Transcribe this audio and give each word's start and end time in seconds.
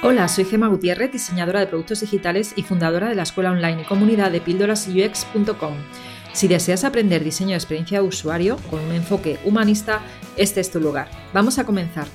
Hola, 0.00 0.28
soy 0.28 0.44
Gema 0.44 0.68
Gutiérrez, 0.68 1.10
diseñadora 1.10 1.58
de 1.58 1.66
productos 1.66 2.00
digitales 2.00 2.52
y 2.54 2.62
fundadora 2.62 3.08
de 3.08 3.16
la 3.16 3.24
escuela 3.24 3.50
online 3.50 3.82
y 3.82 3.84
comunidad 3.84 4.30
de 4.30 4.40
píldorasux.com. 4.40 5.74
Si 6.32 6.46
deseas 6.46 6.84
aprender 6.84 7.24
diseño 7.24 7.50
de 7.50 7.56
experiencia 7.56 8.00
de 8.00 8.06
usuario 8.06 8.58
con 8.70 8.78
un 8.78 8.92
enfoque 8.92 9.38
humanista, 9.44 10.00
este 10.36 10.60
es 10.60 10.70
tu 10.70 10.78
lugar. 10.78 11.08
Vamos 11.34 11.58
a 11.58 11.66
comenzar. 11.66 12.06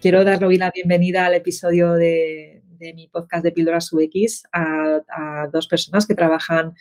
Quiero 0.00 0.22
dar 0.24 0.44
hoy 0.44 0.56
la 0.56 0.70
bienvenida 0.70 1.26
al 1.26 1.34
episodio 1.34 1.94
de, 1.94 2.62
mi 2.94 3.08
podcast 3.08 3.42
de 3.42 3.50
Píldoras 3.50 3.92
UX 3.92 4.44
a, 4.52 5.48
dos 5.52 5.66
personas 5.66 6.06
que 6.06 6.14
trabajan 6.14 6.74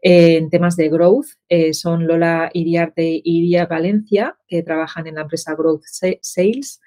en 0.00 0.48
temas 0.48 0.76
de 0.76 0.88
growth. 0.88 1.26
Eh, 1.50 1.74
son 1.74 2.06
Lola 2.06 2.50
Iriarte 2.54 3.20
y 3.22 3.22
Iria 3.24 3.66
Valencia, 3.66 4.38
que 4.48 4.62
trabajan 4.62 5.06
en 5.06 5.16
la 5.16 5.22
empresa 5.22 5.54
Growth 5.54 5.84
Sales 6.22 6.80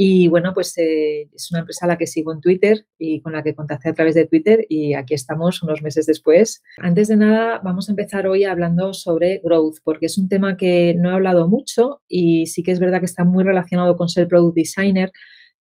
y 0.00 0.28
bueno, 0.28 0.54
pues 0.54 0.78
eh, 0.78 1.28
es 1.34 1.50
una 1.50 1.58
empresa 1.58 1.84
a 1.84 1.88
la 1.88 1.98
que 1.98 2.06
sigo 2.06 2.32
en 2.32 2.40
Twitter 2.40 2.86
y 3.00 3.20
con 3.20 3.32
la 3.32 3.42
que 3.42 3.56
contacté 3.56 3.88
a 3.88 3.94
través 3.94 4.14
de 4.14 4.28
Twitter 4.28 4.64
y 4.68 4.94
aquí 4.94 5.12
estamos 5.12 5.60
unos 5.64 5.82
meses 5.82 6.06
después. 6.06 6.62
Antes 6.76 7.08
de 7.08 7.16
nada, 7.16 7.60
vamos 7.64 7.88
a 7.88 7.92
empezar 7.92 8.28
hoy 8.28 8.44
hablando 8.44 8.94
sobre 8.94 9.40
growth, 9.42 9.78
porque 9.82 10.06
es 10.06 10.16
un 10.16 10.28
tema 10.28 10.56
que 10.56 10.94
no 10.96 11.10
he 11.10 11.14
hablado 11.14 11.48
mucho 11.48 12.00
y 12.06 12.46
sí 12.46 12.62
que 12.62 12.70
es 12.70 12.78
verdad 12.78 13.00
que 13.00 13.06
está 13.06 13.24
muy 13.24 13.42
relacionado 13.42 13.96
con 13.96 14.08
ser 14.08 14.28
product 14.28 14.54
designer. 14.54 15.10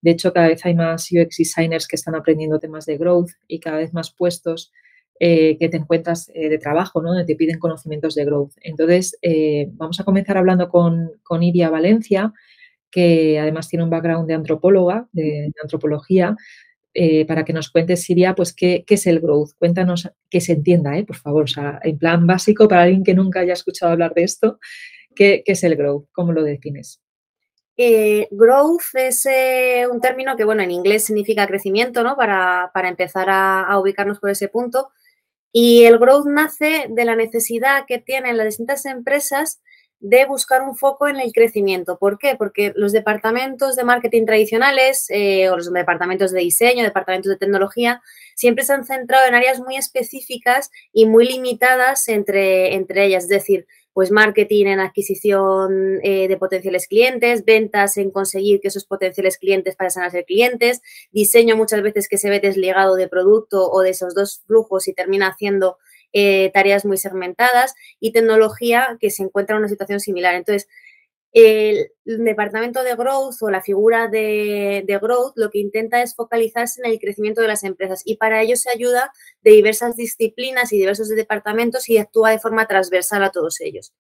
De 0.02 0.12
hecho, 0.12 0.32
cada 0.32 0.50
vez 0.50 0.64
hay 0.68 0.76
más 0.76 1.10
UX 1.12 1.38
designers 1.38 1.88
que 1.88 1.96
están 1.96 2.14
aprendiendo 2.14 2.60
temas 2.60 2.86
de 2.86 3.00
growth 3.00 3.32
y 3.48 3.60
cada 3.60 3.78
vez 3.78 3.92
más 3.92 4.14
puestos 4.14 4.72
eh, 5.20 5.58
que 5.58 5.68
te 5.68 5.78
encuentras 5.78 6.30
eh, 6.36 6.48
de 6.48 6.60
trabajo, 6.60 7.02
¿no? 7.02 7.10
donde 7.10 7.26
te 7.26 7.36
piden 7.36 7.58
conocimientos 7.58 8.14
de 8.14 8.26
growth. 8.26 8.52
Entonces, 8.62 9.18
vamos 9.72 10.00
a 10.00 10.04
comenzar 10.04 10.38
hablando 10.38 10.70
con, 10.70 11.14
con 11.24 11.42
Iria 11.42 11.72
Valencia 11.72 12.36
que 12.92 13.40
además 13.40 13.68
tiene 13.68 13.84
un 13.84 13.90
background 13.90 14.28
de 14.28 14.34
antropóloga, 14.34 15.08
de, 15.12 15.52
antropología, 15.62 16.36
eh, 16.94 17.26
para 17.26 17.46
que 17.46 17.54
nos 17.54 17.70
cuentes, 17.70 18.04
Siria, 18.04 18.34
pues 18.34 18.54
qué, 18.54 18.84
es 18.88 19.08
el 19.08 19.20
growth. 19.20 19.52
Cuéntanos 19.58 20.10
que 20.30 20.42
se 20.42 20.54
entienda, 20.54 20.98
¿eh? 20.98 21.06
por 21.06 21.18
favor, 21.18 21.44
o 21.44 21.48
sea, 21.48 21.80
en 21.84 21.98
plan 21.98 22.26
básico, 22.26 22.68
para 22.68 22.84
alguien 22.84 23.04
que 23.04 23.14
nunca 23.14 23.42
haya 23.42 23.54
escuchado 23.54 23.92
hablar 23.92 24.14
de 24.14 24.24
esto, 24.24 24.60
¿qué, 25.16 25.44
es 25.46 25.64
el 25.64 25.76
growth? 25.76 26.08
¿Cómo 26.12 26.32
lo 26.32 26.44
defines? 26.44 27.02
Eh, 27.80 28.28
growth 28.32 28.96
es 28.96 29.28
un 29.92 30.02
término 30.02 30.36
que, 30.36 30.44
bueno, 30.44 30.64
en 30.64 30.72
inglés 30.72 31.06
significa 31.06 31.46
crecimiento, 31.46 32.04
¿no? 32.04 32.16
Para, 32.16 32.72
empezar 32.86 33.30
a, 33.30 33.62
a, 33.62 33.80
ubicarnos 33.80 34.20
por 34.20 34.32
ese 34.32 34.48
punto. 34.48 34.90
Y 35.52 35.84
el 35.84 36.00
growth 36.00 36.26
nace 36.26 36.88
de 36.90 37.06
la 37.06 37.16
necesidad 37.16 37.86
que 37.88 38.00
tienen 38.00 38.38
las 38.38 38.48
distintas 38.48 38.86
empresas 38.86 39.62
de 40.00 40.26
buscar 40.26 40.62
un 40.62 40.76
foco 40.76 41.08
en 41.08 41.20
el 41.20 41.32
crecimiento. 41.32 41.98
¿Por 41.98 42.20
qué? 42.20 42.36
Porque 42.36 42.72
los 42.76 42.92
departamentos 42.92 43.76
de 43.76 43.84
marketing 43.84 44.26
tradicionales 44.26 45.08
eh, 45.10 45.50
o 45.50 45.58
los 45.58 45.72
departamentos 45.72 46.32
de 46.32 46.42
diseño, 46.42 46.84
departamentos 46.84 47.32
de 47.32 47.38
tecnología, 47.38 48.02
siempre 48.36 48.64
se 48.64 48.74
han 48.74 48.86
centrado 48.86 49.28
en 49.28 49.36
áreas 49.36 49.60
muy 49.60 49.76
específicas 49.76 50.70
y 50.94 51.08
muy 51.08 51.28
limitadas 51.28 52.08
entre, 52.10 52.76
entre 52.76 53.06
ellas. 53.06 53.24
Es 53.24 53.30
decir, 53.30 53.66
pues 53.98 54.12
marketing 54.12 54.68
en 54.68 54.80
adquisición 54.80 56.00
eh, 56.04 56.28
de 56.28 56.38
potenciales 56.38 56.88
clientes, 56.88 57.44
ventas 57.44 57.98
en 57.98 58.12
conseguir 58.12 58.62
que 58.62 58.68
esos 58.68 58.86
potenciales 58.86 59.40
clientes 59.40 59.76
pasen 59.76 60.04
a 60.04 60.12
ser 60.12 60.24
clientes, 60.26 60.84
diseño 61.12 61.58
muchas 61.58 61.82
veces 61.82 62.08
que 62.08 62.20
se 62.20 62.30
ve 62.30 62.40
desligado 62.40 62.94
de 62.94 63.08
producto 63.08 63.72
o 63.72 63.82
de 63.82 63.90
esos 63.90 64.14
dos 64.14 64.44
flujos 64.46 64.88
y 64.88 64.94
termina 64.94 65.30
haciendo 65.30 65.80
eh, 66.20 66.50
tareas 66.52 66.84
muy 66.84 66.98
segmentadas 66.98 67.76
y 68.00 68.12
tecnología 68.12 68.98
que 69.00 69.12
se 69.12 69.22
encuentra 69.22 69.56
en 69.56 69.60
una 69.60 69.70
situación 69.70 70.00
similar. 70.00 70.34
Entonces, 70.34 70.68
el 71.32 71.92
departamento 72.06 72.82
de 72.82 72.96
growth 72.96 73.36
o 73.42 73.52
la 73.52 73.62
figura 73.62 74.08
de, 74.08 74.84
de, 74.88 74.98
growth 74.98 75.34
lo 75.36 75.52
que 75.52 75.60
intenta 75.60 76.02
es 76.02 76.16
focalizarse 76.16 76.82
en 76.84 76.90
el 76.90 77.00
crecimiento 77.00 77.42
de 77.42 77.50
las 77.50 77.64
empresas 77.64 78.02
y 78.04 78.16
para 78.16 78.42
ello 78.42 78.56
se 78.56 78.72
ayuda 78.72 79.12
de 79.44 79.52
diversas 79.52 79.96
disciplinas 79.96 80.74
y 80.74 80.78
diversos 80.80 81.10
departamentos 81.10 81.88
y 81.88 82.00
actúa 82.00 82.32
de 82.32 82.40
forma 82.40 82.66
transversal 82.66 83.24
a 83.24 83.30
todos 83.30 83.62
ellos. 83.62 83.94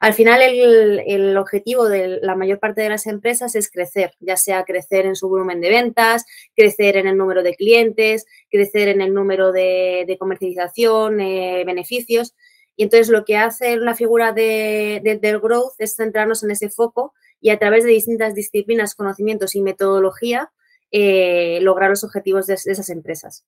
Al 0.00 0.14
final, 0.14 0.40
el, 0.42 1.36
objetivo 1.36 1.88
de 1.88 2.20
la 2.22 2.34
mayor 2.34 2.58
parte 2.58 2.80
de 2.80 2.88
las 2.88 3.06
empresas 3.06 3.54
es 3.54 3.70
crecer, 3.70 4.12
ya 4.20 4.36
sea 4.36 4.64
crecer 4.64 5.04
en 5.04 5.14
su 5.14 5.28
volumen 5.28 5.60
de 5.60 5.68
ventas, 5.68 6.24
crecer 6.54 6.96
en 6.96 7.06
el 7.06 7.16
número 7.16 7.42
de 7.42 7.54
clientes, 7.54 8.26
crecer 8.50 8.88
en 8.88 9.00
el 9.00 9.12
número 9.12 9.52
de, 9.52 10.16
comercialización, 10.18 11.20
eh, 11.20 11.64
beneficios. 11.66 12.34
Y 12.76 12.84
entonces 12.84 13.08
lo 13.08 13.24
que 13.24 13.36
hace 13.36 13.76
la 13.76 13.94
figura 13.94 14.32
de, 14.32 15.00
del 15.20 15.40
growth 15.40 15.74
es 15.78 15.96
centrarnos 15.96 16.42
en 16.42 16.50
ese 16.50 16.70
foco 16.70 17.12
y 17.40 17.50
a 17.50 17.58
través 17.58 17.84
de 17.84 17.90
distintas 17.90 18.34
disciplinas, 18.34 18.94
conocimientos 18.94 19.54
y 19.54 19.62
metodología 19.62 20.50
eh, 20.92 21.58
lograr 21.62 21.90
los 21.90 22.04
objetivos 22.04 22.46
de 22.46 22.54
esas 22.54 22.88
empresas. 22.90 23.44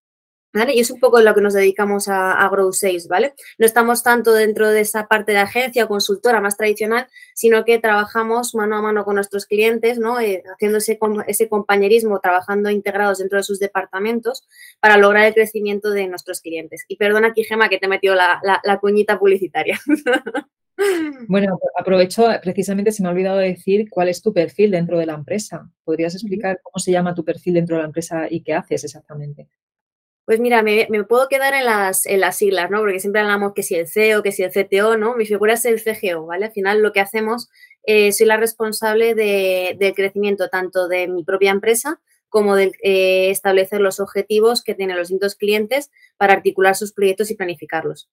Y 0.55 0.81
es 0.81 0.91
un 0.91 0.99
poco 0.99 1.21
lo 1.21 1.35
que 1.35 1.43
nos 1.43 1.53
dedicamos 1.53 2.09
a, 2.09 2.33
a 2.33 2.49
Grow 2.49 2.73
6, 2.73 3.07
¿vale? 3.09 3.35
No 3.59 3.67
estamos 3.67 4.03
tanto 4.03 4.33
dentro 4.33 4.69
de 4.71 4.81
esa 4.81 5.07
parte 5.07 5.33
de 5.33 5.39
agencia 5.39 5.85
o 5.85 5.89
consultora 5.89 6.41
más 6.41 6.57
tradicional, 6.57 7.07
sino 7.35 7.65
que 7.65 7.79
trabajamos 7.79 8.55
mano 8.55 8.77
a 8.77 8.83
mano 8.83 9.05
con 9.05 9.17
nuestros 9.17 9.45
clientes, 9.45 9.99
¿no? 9.99 10.19
Eh, 10.21 10.43
haciendo 10.53 10.79
ese, 10.79 10.99
ese 11.27 11.49
compañerismo, 11.49 12.21
trabajando 12.21 12.71
integrados 12.71 13.19
dentro 13.19 13.37
de 13.39 13.45
sus 13.45 13.59
departamentos 13.59 14.49
para 14.81 14.97
lograr 14.97 15.27
el 15.27 15.35
crecimiento 15.35 15.91
de 15.91 16.09
nuestros 16.09 16.41
clientes. 16.41 16.85
Y 16.89 16.97
perdona 16.97 17.29
aquí, 17.29 17.45
Gema, 17.45 17.69
que 17.69 17.79
te 17.79 17.87
la, 17.89 18.41
la, 18.43 18.61
la 18.65 18.79
cuñita 18.79 19.19
publicitaria. 19.19 19.79
Bueno, 21.27 21.59
aprovecho, 21.77 22.29
precisamente 22.41 22.93
se 22.93 23.03
me 23.03 23.09
ha 23.09 23.13
olvidado 23.13 23.39
decir 23.39 23.91
cuál 23.91 24.09
es 24.09 24.23
tu 24.23 24.33
perfil 24.33 24.71
dentro 24.71 24.97
de 24.97 25.07
la 25.07 25.15
empresa. 25.15 25.69
¿Podrías 25.83 26.15
explicar 26.15 26.61
cómo 26.63 26.79
se 26.79 26.93
llama 26.93 27.17
tu 27.17 27.25
perfil 27.25 27.55
dentro 27.55 27.75
de 27.75 27.83
la 27.83 27.89
empresa 27.89 28.29
y 28.31 28.43
qué 28.43 28.55
haces 28.55 28.85
exactamente? 28.85 29.49
Pues 30.29 30.41
mira, 30.41 30.63
me, 30.63 30.87
puedo 31.05 31.27
quedar 31.27 31.55
en 31.55 31.65
las, 31.65 32.05
en 32.05 32.21
las 32.21 32.37
siglas, 32.37 32.71
¿no? 32.71 32.81
Porque 32.81 33.01
siempre 33.01 33.23
hablamos 33.23 33.55
que 33.55 33.63
si 33.63 33.77
el 33.77 33.89
CEO, 33.89 34.23
que 34.23 34.31
si 34.31 34.43
el 34.43 34.51
CTO, 34.51 34.99
¿no? 34.99 35.17
Mi 35.17 35.25
figura 35.25 35.55
es 35.55 35.65
el 35.65 35.83
CGO, 35.83 36.27
¿vale? 36.27 36.45
Al 36.45 36.53
final 36.53 36.83
lo 36.83 36.93
que 36.93 37.01
hacemos, 37.01 37.49
eh, 37.85 38.13
soy 38.13 38.27
la 38.27 38.37
responsable 38.37 39.15
del 39.15 39.95
crecimiento 39.95 40.51
tanto 40.51 40.87
de 40.87 41.09
mi 41.09 41.25
propia 41.25 41.51
empresa 41.51 42.03
como 42.29 42.57
de 42.57 42.73
eh, 42.83 43.31
establecer 43.31 43.81
los 43.81 44.01
objetivos 44.01 44.63
que 44.63 44.75
tienen 44.75 44.99
los 44.99 45.09
distintos 45.09 45.35
clientes 45.35 45.91
para 46.19 46.35
articular 46.35 46.77
sus 46.77 46.93
proyectos 46.93 47.31
y 47.31 47.35
planificarlos. 47.35 48.11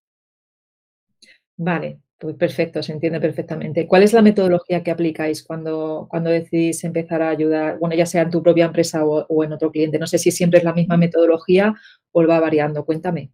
Vale, 1.57 1.99
pues 2.17 2.35
perfecto, 2.35 2.81
se 2.83 2.91
entiende 2.91 3.19
perfectamente. 3.19 3.87
¿Cuál 3.87 4.03
es 4.03 4.13
la 4.13 4.21
metodología 4.21 4.83
que 4.83 4.91
aplicáis 4.91 5.43
cuando, 5.43 6.07
cuando 6.09 6.29
decidís 6.29 6.83
empezar 6.83 7.21
a 7.21 7.29
ayudar, 7.29 7.77
bueno, 7.79 7.95
ya 7.95 8.05
sea 8.05 8.23
en 8.23 8.29
tu 8.31 8.41
propia 8.43 8.65
empresa 8.65 9.05
o, 9.05 9.43
en 9.43 9.53
otro 9.53 9.71
cliente? 9.71 9.99
No 9.99 10.07
sé 10.07 10.17
si 10.17 10.31
siempre 10.31 10.59
es 10.59 10.65
la 10.65 10.73
misma 10.73 10.97
metodología 10.97 11.75
o 12.11 12.25
va 12.27 12.39
variando. 12.39 12.85
Cuéntame. 12.85 13.31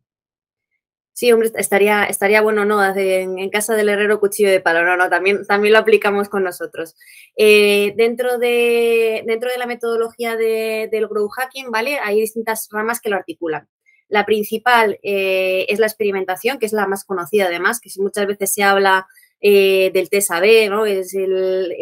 Sí, 1.14 1.32
hombre, 1.32 1.52
estaría, 1.56 2.06
estaría 2.06 2.42
bueno, 2.42 2.66
¿no? 2.66 2.84
En, 2.96 3.50
casa 3.50 3.76
del 3.76 3.90
herrero 3.90 4.20
cuchillo 4.20 4.50
de 4.50 4.62
palo, 4.62 4.84
no, 4.84 4.98
no, 4.98 5.10
también, 5.10 5.46
también 5.46 5.74
lo 5.74 5.80
aplicamos 5.80 6.30
con 6.30 6.44
nosotros. 6.44 6.96
Eh, 7.38 7.94
dentro, 7.98 8.40
de, 8.40 9.24
dentro 9.28 9.52
de 9.52 9.58
la 9.58 9.68
metodología 9.68 10.36
del 10.38 11.08
Grow 11.08 11.28
Hacking, 11.28 11.70
¿vale? 11.70 12.00
Hay 12.00 12.20
distintas 12.22 12.68
ramas 12.72 13.02
que 13.02 13.10
lo 13.10 13.18
articulan. 13.18 13.68
La 14.12 14.26
principal 14.26 15.00
eh, 15.04 15.66
es 15.70 15.80
la 15.80 15.86
experimentación, 15.86 16.60
que 16.60 16.66
es 16.66 16.74
la 16.74 16.86
más 16.86 17.06
conocida 17.06 17.46
además, 17.46 17.80
que 17.80 17.90
muchas 17.98 18.28
veces 18.28 18.54
se 18.54 18.62
habla 18.62 19.08
eh, 19.40 19.90
del 19.94 20.10
TSAB, 20.10 20.70
¿no? 20.70 20.86
Es 20.86 21.14
el, 21.14 21.74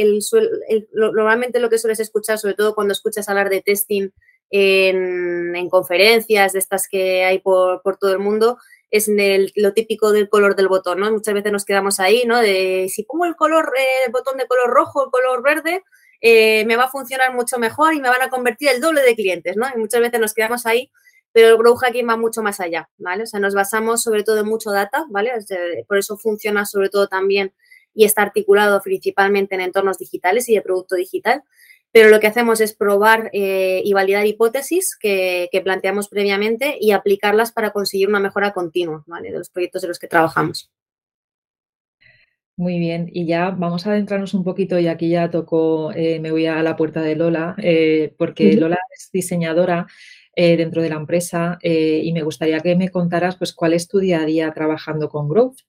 normalmente 0.94 1.60
lo 1.60 1.72
que 1.72 1.80
sueles 1.80 2.00
escuchar, 2.00 2.38
sobre 2.38 2.54
todo 2.54 2.76
cuando 2.76 2.92
escuchas 2.92 3.28
hablar 3.30 3.50
de 3.50 3.64
testing 3.64 4.10
en, 4.52 5.70
conferencias 5.70 6.54
de 6.54 6.60
estas 6.60 6.88
que 6.88 7.26
hay 7.26 7.40
por, 7.40 7.82
todo 8.00 8.14
el 8.14 8.20
mundo, 8.20 8.60
es 8.92 9.10
lo 9.56 9.74
típico 9.74 10.12
del 10.12 10.30
color 10.30 10.56
del 10.56 10.68
botón, 10.68 11.00
¿no? 11.00 11.12
Muchas 11.12 11.34
veces 11.34 11.52
nos 11.52 11.66
quedamos 11.66 12.00
ahí, 12.00 12.26
¿no? 12.28 12.40
De 12.40 12.92
si 12.94 13.06
pongo 13.06 13.26
el 13.26 13.36
color, 13.36 13.74
eh, 13.76 14.06
el 14.06 14.12
botón 14.12 14.38
de 14.38 14.46
color 14.46 14.70
rojo, 14.70 15.06
el 15.06 15.10
color 15.10 15.42
verde, 15.42 15.84
me 16.22 16.76
va 16.76 16.84
a 16.84 16.92
funcionar 16.92 17.34
mucho 17.34 17.58
mejor 17.58 17.96
y 17.96 18.02
me 18.02 18.10
van 18.10 18.22
a 18.22 18.30
convertir 18.30 18.70
el 18.70 18.82
doble 18.82 19.02
de 19.02 19.16
clientes, 19.16 19.58
¿no? 19.58 19.66
Y 19.74 19.80
muchas 19.80 20.02
veces 20.02 20.20
nos 20.20 20.36
quedamos 20.36 20.68
ahí 20.68 20.92
pero 21.32 21.50
el 21.50 21.58
Grow 21.58 21.76
Hacking 21.76 22.08
va 22.08 22.18
mucho 22.18 22.42
más 22.42 22.60
allá, 22.60 22.90
¿vale? 22.98 23.24
O 23.24 23.26
sea, 23.26 23.40
nos 23.40 23.54
basamos 23.54 24.02
sobre 24.02 24.24
todo 24.24 24.40
en 24.40 24.48
mucho 24.48 24.72
data, 24.72 25.06
¿vale? 25.10 25.32
Por 25.88 25.98
eso 25.98 26.18
funciona 26.18 26.66
sobre 26.66 26.90
todo 26.90 27.08
también 27.08 27.54
y 27.94 28.06
está 28.06 28.22
articulado 28.22 28.82
principalmente 28.82 29.56
en 29.56 29.62
entornos 29.62 29.98
digitales 29.98 30.50
y 30.50 30.56
de 30.56 30.62
producto 30.62 30.96
digital. 30.96 31.44
Pero 31.92 32.10
lo 32.10 32.20
que 32.20 32.28
hacemos 32.28 32.62
es 32.62 32.76
probar 32.76 33.32
eh, 33.34 33.82
y 33.84 33.94
validar 33.94 34.26
hipótesis 34.28 34.96
que, 35.00 35.50
planteamos 35.64 36.08
previamente 36.08 36.78
y 36.80 36.92
aplicarlas 36.92 37.52
para 37.52 37.72
conseguir 37.72 38.10
una 38.10 38.20
mejora 38.20 38.54
continua 38.54 39.04
¿vale? 39.08 39.32
de 39.32 39.40
los 39.40 39.50
proyectos 39.50 39.82
de 39.82 39.88
los 39.88 39.98
que 39.98 40.08
trabajamos. 40.08 40.70
Muy 42.56 42.78
bien, 42.78 43.10
y 43.12 43.26
ya 43.26 43.52
vamos 43.52 43.88
a 43.88 43.92
adentrarnos 43.92 44.34
un 44.34 44.44
poquito, 44.44 44.78
y 44.78 44.88
aquí 44.88 45.10
ya 45.10 45.32
tocó, 45.32 45.94
eh, 45.94 46.20
me 46.20 46.30
voy 46.30 46.46
a 46.46 46.62
la 46.62 46.76
puerta 46.76 47.02
de 47.02 47.16
Lola, 47.16 47.56
eh, 47.58 48.14
porque 48.18 48.54
Lola 48.58 48.78
es 48.94 49.10
diseñadora 49.14 49.88
eh, 50.36 50.56
dentro 50.58 50.82
de 50.82 50.90
la 50.90 50.96
empresa 50.96 51.58
eh, 51.62 52.02
y 52.04 52.14
me 52.14 52.24
gustaría 52.24 52.60
que 52.60 52.76
me 52.76 52.90
contaras 52.90 53.36
pues 53.36 53.54
cuál 53.54 53.74
es 53.74 53.88
tu 53.88 54.00
día 54.00 54.22
a 54.22 54.26
día 54.26 54.52
trabajando 54.54 55.10
con 55.10 55.28
Growth. 55.28 55.60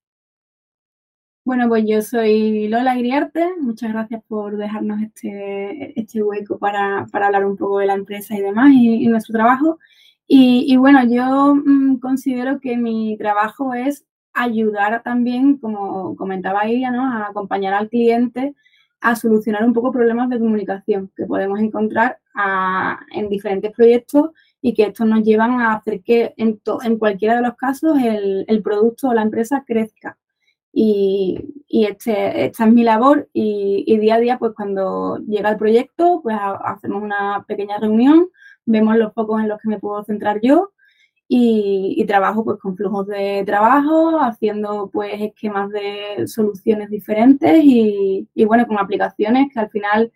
Bueno, 1.45 1.69
pues 1.69 1.85
yo 1.87 2.03
soy 2.03 2.69
Lola 2.69 2.99
Iriarte. 2.99 3.49
Muchas 3.61 3.93
gracias 3.93 4.23
por 4.29 4.57
dejarnos 4.57 5.01
este, 5.03 5.99
este 5.99 6.23
hueco 6.23 6.59
para, 6.59 7.07
hablar 7.12 7.47
un 7.47 7.57
poco 7.57 7.79
de 7.79 7.87
la 7.87 7.95
empresa 7.95 8.37
y 8.37 8.43
demás 8.43 8.71
y, 8.73 9.07
nuestro 9.09 9.33
trabajo. 9.33 9.79
Y, 10.27 10.77
bueno, 10.77 11.03
yo 11.05 11.57
mm, 11.57 11.99
considero 11.99 12.61
que 12.61 12.77
mi 12.77 13.17
trabajo 13.19 13.75
es 13.75 14.05
ayudar 14.33 15.03
también, 15.03 15.57
como 15.57 16.15
comentaba 16.15 16.67
ella, 16.67 16.93
¿no? 16.93 17.03
a 17.05 17.29
acompañar 17.29 17.75
al 17.75 17.89
cliente 17.89 18.55
a 19.01 19.17
solucionar 19.17 19.65
un 19.65 19.73
poco 19.73 19.93
problemas 19.93 20.29
de 20.29 20.39
comunicación 20.39 21.11
que 21.17 21.27
podemos 21.27 21.59
encontrar 21.59 22.19
en 23.12 23.29
diferentes 23.29 23.73
proyectos 23.73 24.31
y 24.62 24.75
que 24.75 24.85
estos 24.85 25.07
nos 25.07 25.23
llevan 25.23 25.61
a 25.61 25.75
hacer 25.75 26.03
que 26.03 26.35
en, 26.37 26.61
en 26.83 26.99
cualquiera 26.99 27.37
de 27.37 27.43
los 27.43 27.57
casos 27.57 27.99
el, 27.99 28.45
el 28.49 28.62
producto 28.62 29.09
o 29.09 29.15
la 29.15 29.23
empresa 29.23 29.65
crezca. 29.67 30.19
Y, 30.73 31.39
este, 31.69 32.47
esta 32.47 32.65
es 32.67 32.73
mi 32.73 32.85
labor 32.85 33.29
y, 33.33 33.97
día 33.99 34.17
a 34.17 34.21
día, 34.21 34.39
pues 34.39 34.53
cuando 34.55 35.19
llega 35.27 35.51
el 35.51 35.57
proyecto, 35.57 36.21
pues 36.23 36.37
hacemos 36.65 37.03
una 37.03 37.45
pequeña 37.47 37.79
reunión, 37.79 38.29
vemos 38.67 38.97
los 38.97 39.12
focos 39.15 39.41
en 39.41 39.49
los 39.49 39.61
que 39.61 39.69
me 39.69 39.81
puedo 39.81 40.03
centrar 40.05 40.41
yo 40.43 40.73
y, 41.29 42.05
trabajo 42.07 42.45
pues 42.45 42.59
con 42.59 42.77
flujos 42.77 43.07
de 43.09 43.43
trabajo, 43.47 44.21
haciendo 44.21 44.91
pues 44.93 45.21
esquemas 45.21 45.71
de 45.71 46.27
soluciones 46.27 46.91
diferentes 46.91 47.61
y, 47.65 48.29
bueno, 48.47 48.67
con 48.67 48.79
aplicaciones 48.79 49.53
que 49.53 49.61
al 49.61 49.71
final 49.71 50.12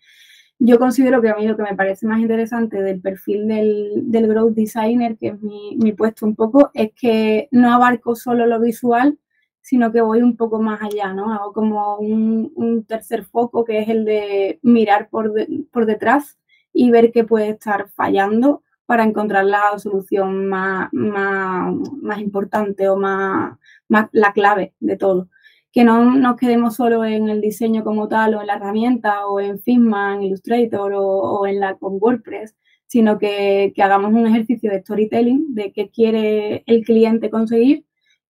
yo 0.59 0.79
considero 0.79 1.21
que 1.21 1.29
a 1.31 1.37
mí 1.37 1.47
lo 1.47 1.57
que 1.57 1.63
me 1.63 1.77
parece 1.77 2.07
más 2.07 2.21
interesante 2.21 2.81
del 2.83 3.01
perfil 3.01 3.49
del, 3.49 4.11
del 4.11 4.29
growth 4.29 4.55
designer, 4.55 5.17
que 5.17 5.29
es 5.29 5.41
mi, 5.43 5.77
mi 5.77 5.93
puesto 5.93 6.27
un 6.27 6.35
poco, 6.37 6.71
es 6.75 6.93
que 6.95 7.49
no 7.51 7.73
abarco 7.73 8.15
solo 8.15 8.47
lo 8.47 8.61
visual, 8.61 9.19
sino 9.61 9.91
que 9.93 10.03
voy 10.03 10.23
un 10.23 10.37
poco 10.37 10.61
más 10.61 10.83
allá, 10.83 11.15
¿no? 11.15 11.33
Hago 11.33 11.53
como 11.53 11.97
un, 11.97 12.85
tercer 12.87 13.25
foco 13.25 13.65
que 13.65 13.81
es 13.81 13.89
el 13.89 14.05
de 14.05 14.59
mirar 14.63 15.09
por, 15.09 15.33
por 15.73 15.87
detrás 15.87 16.39
y 16.73 16.91
ver 16.91 17.13
qué 17.13 17.25
puede 17.25 17.51
estar 17.51 17.89
fallando 17.91 18.63
para 18.87 19.05
encontrar 19.05 19.47
la 19.47 19.79
solución 19.79 20.47
más, 20.49 20.91
más, 20.93 22.19
importante 22.19 22.89
o 22.89 22.97
más, 22.97 23.57
más, 23.89 24.09
la 24.13 24.33
clave 24.35 24.75
de 24.81 24.97
todo. 24.97 25.29
Que 25.75 25.85
no 25.85 26.15
nos 26.15 26.37
quedemos 26.37 26.77
solo 26.77 27.05
en 27.05 27.29
el 27.29 27.41
diseño 27.41 27.85
como 27.85 28.09
tal 28.09 28.35
o 28.35 28.41
en 28.41 28.47
la 28.47 28.55
herramienta 28.57 29.27
o 29.27 29.41
en 29.41 29.61
Figma, 29.61 30.15
en 30.15 30.23
Illustrator 30.23 30.93
o, 30.95 31.47
en 31.47 31.61
la 31.61 31.77
con 31.77 31.99
WordPress, 32.01 32.57
sino 32.87 33.19
que, 33.19 33.73
que 33.75 33.83
hagamos 33.83 34.13
un 34.13 34.27
ejercicio 34.27 34.71
de 34.71 34.81
storytelling 34.81 35.55
de 35.55 35.73
qué 35.73 35.91
quiere 35.91 36.65
el 36.67 36.85
cliente 36.85 37.31
conseguir 37.31 37.85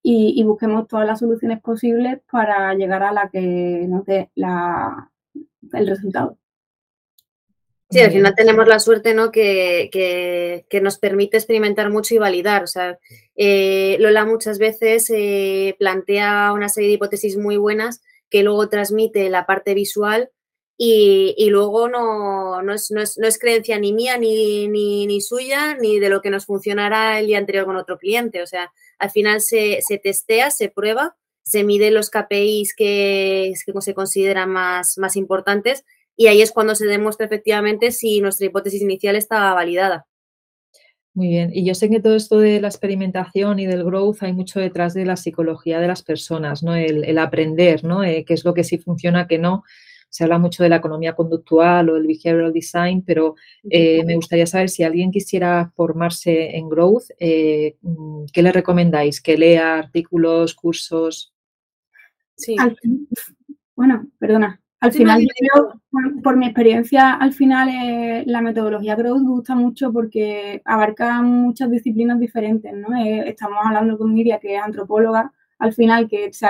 y, 0.06 0.42
busquemos 0.44 0.86
todas 0.86 1.06
las 1.06 1.20
soluciones 1.20 1.60
posibles 1.62 2.20
para 2.30 2.74
llegar 2.74 3.02
a 3.02 3.12
la 3.12 3.30
que 3.30 3.86
nos 3.88 4.04
dé 4.04 4.30
la, 4.34 5.10
el 5.72 5.86
resultado. 5.88 6.38
Sí, 7.90 8.00
al 8.00 8.10
final 8.10 8.34
tenemos 8.34 8.66
la 8.66 8.80
suerte 8.80 9.14
¿no? 9.14 9.30
que, 9.30 9.88
que, 10.68 10.80
nos 10.80 10.98
permite 10.98 11.36
experimentar 11.36 11.90
mucho 11.90 12.14
y 12.14 12.18
validar. 12.18 12.64
O 12.64 12.66
sea, 12.66 12.98
eh, 13.36 13.96
Lola 14.00 14.24
muchas 14.24 14.58
veces 14.58 15.10
eh, 15.10 15.76
plantea 15.78 16.52
una 16.52 16.68
serie 16.68 16.88
de 16.88 16.94
hipótesis 16.94 17.36
muy 17.36 17.56
buenas 17.56 18.02
que 18.30 18.42
luego 18.42 18.68
transmite 18.68 19.30
la 19.30 19.46
parte 19.46 19.74
visual 19.74 20.30
y, 20.76 21.34
y 21.38 21.50
luego 21.50 21.88
no, 21.88 22.62
no, 22.62 22.74
es, 22.74 22.90
no, 22.90 23.00
es, 23.00 23.16
no, 23.16 23.28
es, 23.28 23.38
creencia 23.38 23.78
ni 23.78 23.92
mía 23.92 24.18
ni, 24.18 24.66
ni, 24.66 25.06
ni, 25.06 25.20
suya 25.20 25.76
ni 25.76 26.00
de 26.00 26.08
lo 26.08 26.20
que 26.20 26.30
nos 26.30 26.46
funcionará 26.46 27.20
el 27.20 27.28
día 27.28 27.38
anterior 27.38 27.64
con 27.64 27.76
otro 27.76 27.98
cliente. 27.98 28.42
O 28.42 28.46
sea, 28.46 28.72
al 28.98 29.10
final 29.10 29.40
se, 29.40 29.80
se 29.86 29.98
testea, 29.98 30.50
se 30.50 30.68
prueba, 30.68 31.16
se 31.44 31.62
mide 31.62 31.92
los 31.92 32.10
KPIs 32.10 32.74
que, 32.74 33.52
que 33.64 33.80
se 33.80 33.94
consideran 33.94 34.50
más, 34.50 34.98
más 34.98 35.14
importantes 35.14 35.84
y 36.16 36.26
ahí 36.26 36.42
es 36.42 36.52
cuando 36.52 36.74
se 36.74 36.86
demuestra 36.86 37.26
efectivamente 37.26 37.90
si 37.92 38.20
nuestra 38.20 38.46
hipótesis 38.46 38.82
inicial 38.82 39.16
estaba 39.16 39.54
validada. 39.54 40.06
Muy 41.12 41.28
bien. 41.28 41.50
Y 41.54 41.64
yo 41.64 41.74
sé 41.74 41.88
que 41.88 42.00
todo 42.00 42.16
esto 42.16 42.38
de 42.38 42.60
la 42.60 42.68
experimentación 42.68 43.60
y 43.60 43.66
del 43.66 43.84
growth 43.84 44.22
hay 44.22 44.32
mucho 44.32 44.58
detrás 44.58 44.94
de 44.94 45.04
la 45.04 45.16
psicología 45.16 45.78
de 45.78 45.86
las 45.86 46.02
personas, 46.02 46.64
¿no? 46.64 46.74
El, 46.74 47.04
el 47.04 47.18
aprender, 47.18 47.84
¿no? 47.84 48.02
Eh, 48.02 48.24
qué 48.26 48.34
es 48.34 48.44
lo 48.44 48.52
que 48.52 48.64
sí 48.64 48.78
funciona, 48.78 49.28
qué 49.28 49.38
no 49.38 49.62
se 50.14 50.22
habla 50.22 50.38
mucho 50.38 50.62
de 50.62 50.68
la 50.68 50.76
economía 50.76 51.16
conductual 51.16 51.90
o 51.90 51.96
el 51.96 52.06
behavioral 52.06 52.52
design, 52.52 53.02
pero 53.04 53.34
eh, 53.68 54.04
me 54.04 54.14
gustaría 54.14 54.46
saber 54.46 54.70
si 54.70 54.84
alguien 54.84 55.10
quisiera 55.10 55.72
formarse 55.74 56.56
en 56.56 56.68
growth, 56.68 57.06
eh, 57.18 57.74
¿qué 58.32 58.40
le 58.40 58.52
recomendáis? 58.52 59.20
¿Que 59.20 59.36
lea 59.36 59.76
artículos, 59.76 60.54
cursos? 60.54 61.34
Sí. 62.36 62.54
bueno, 63.74 64.06
perdona. 64.20 64.62
Al 64.84 64.92
final, 64.92 65.22
yo, 65.22 65.72
por, 66.22 66.36
mi 66.36 66.46
experiencia, 66.46 67.14
al 67.14 67.32
final 67.32 67.68
eh, 67.70 68.24
la 68.26 68.42
metodología 68.42 68.96
Growth 68.96 69.22
gusta 69.22 69.54
mucho 69.54 69.92
porque 69.92 70.60
abarca 70.64 71.22
muchas 71.22 71.70
disciplinas 71.70 72.20
diferentes, 72.20 72.72
¿no? 72.74 72.94
estamos 72.96 73.58
hablando 73.64 73.96
con 73.96 74.12
Miriam, 74.12 74.38
que 74.40 74.56
es 74.56 74.62
antropóloga, 74.62 75.32
al 75.58 75.72
final, 75.72 76.08
que 76.08 76.32
se 76.32 76.46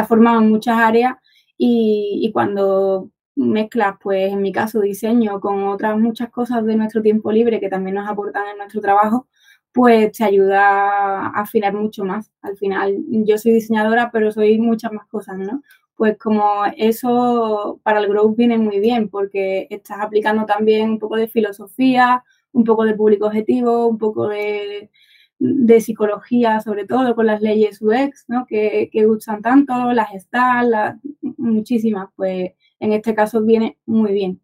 ha 0.00 0.04
formado 0.04 0.40
en 0.40 0.50
muchas 0.50 0.78
áreas 0.78 1.14
y, 1.56 2.30
cuando 2.32 3.10
mezclas, 3.36 3.96
pues 4.00 4.32
en 4.32 4.42
mi 4.42 4.52
caso, 4.52 4.80
diseño 4.80 5.40
con 5.40 5.64
otras 5.64 5.98
muchas 5.98 6.30
cosas 6.30 6.64
de 6.64 6.76
nuestro 6.76 7.02
tiempo 7.02 7.32
libre 7.32 7.60
que 7.60 7.68
también 7.68 7.96
nos 7.96 8.08
aportan 8.08 8.46
en 8.48 8.58
nuestro 8.58 8.80
trabajo, 8.80 9.26
pues 9.72 10.12
te 10.12 10.24
ayuda 10.24 11.26
a 11.26 11.40
afinar 11.40 11.74
mucho 11.74 12.04
más. 12.04 12.30
Al 12.42 12.56
final, 12.56 12.96
yo 13.08 13.38
soy 13.38 13.52
diseñadora, 13.52 14.10
pero 14.12 14.30
soy 14.30 14.58
muchas 14.58 14.92
más 14.92 15.06
cosas, 15.06 15.36
¿no? 15.38 15.62
Pues 15.96 16.18
como 16.18 16.64
eso 16.76 17.80
para 17.82 18.00
el 18.00 18.08
growth 18.08 18.36
viene 18.36 18.58
muy 18.58 18.80
bien, 18.80 19.08
porque 19.08 19.66
estás 19.70 19.98
aplicando 20.00 20.44
también 20.46 20.90
un 20.90 20.98
poco 20.98 21.16
de 21.16 21.28
filosofía, 21.28 22.24
un 22.52 22.64
poco 22.64 22.84
de 22.84 22.94
público 22.94 23.26
objetivo, 23.26 23.86
un 23.86 23.98
poco 23.98 24.28
de, 24.28 24.90
de 25.38 25.80
psicología, 25.80 26.60
sobre 26.60 26.86
todo 26.86 27.14
con 27.14 27.26
las 27.26 27.40
leyes 27.42 27.80
UX, 27.80 28.24
¿no? 28.28 28.46
que, 28.46 28.88
que 28.92 29.04
gustan 29.06 29.42
tanto, 29.42 29.92
las 29.92 30.14
están, 30.14 30.70
las, 30.70 30.96
muchísimas, 31.20 32.08
pues 32.16 32.52
en 32.80 32.92
este 32.92 33.14
caso 33.14 33.42
viene 33.42 33.78
muy 33.86 34.12
bien. 34.12 34.40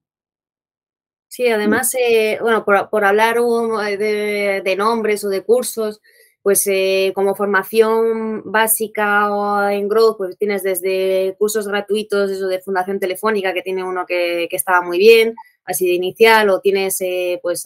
Sí, 1.31 1.47
además, 1.47 1.95
eh, 1.95 2.39
bueno, 2.41 2.65
por, 2.65 3.05
hablar 3.05 3.37
de, 3.37 4.75
nombres 4.77 5.23
o 5.25 5.29
de 5.29 5.45
cursos, 5.45 6.01
pues 6.43 6.67
eh, 6.67 7.13
como 7.15 7.35
formación 7.35 8.43
básica 8.45 9.75
en 9.75 9.89
Growth, 9.89 10.17
pues 10.17 10.39
tienes 10.39 10.63
desde 10.63 11.37
cursos 11.39 11.69
gratuitos, 11.69 12.31
eso 12.31 12.47
de 12.49 12.61
Fundación 12.61 12.99
Telefónica, 12.99 13.53
que 13.53 13.63
tiene 13.63 13.85
uno 13.85 14.07
que, 14.07 14.47
que 14.49 14.57
estaba 14.57 14.81
muy 14.81 14.99
bien, 14.99 15.35
así 15.65 15.87
de 15.87 15.95
inicial, 15.95 16.49
o 16.49 16.61
tienes 16.61 16.99
eh, 17.03 17.39
pues 17.43 17.65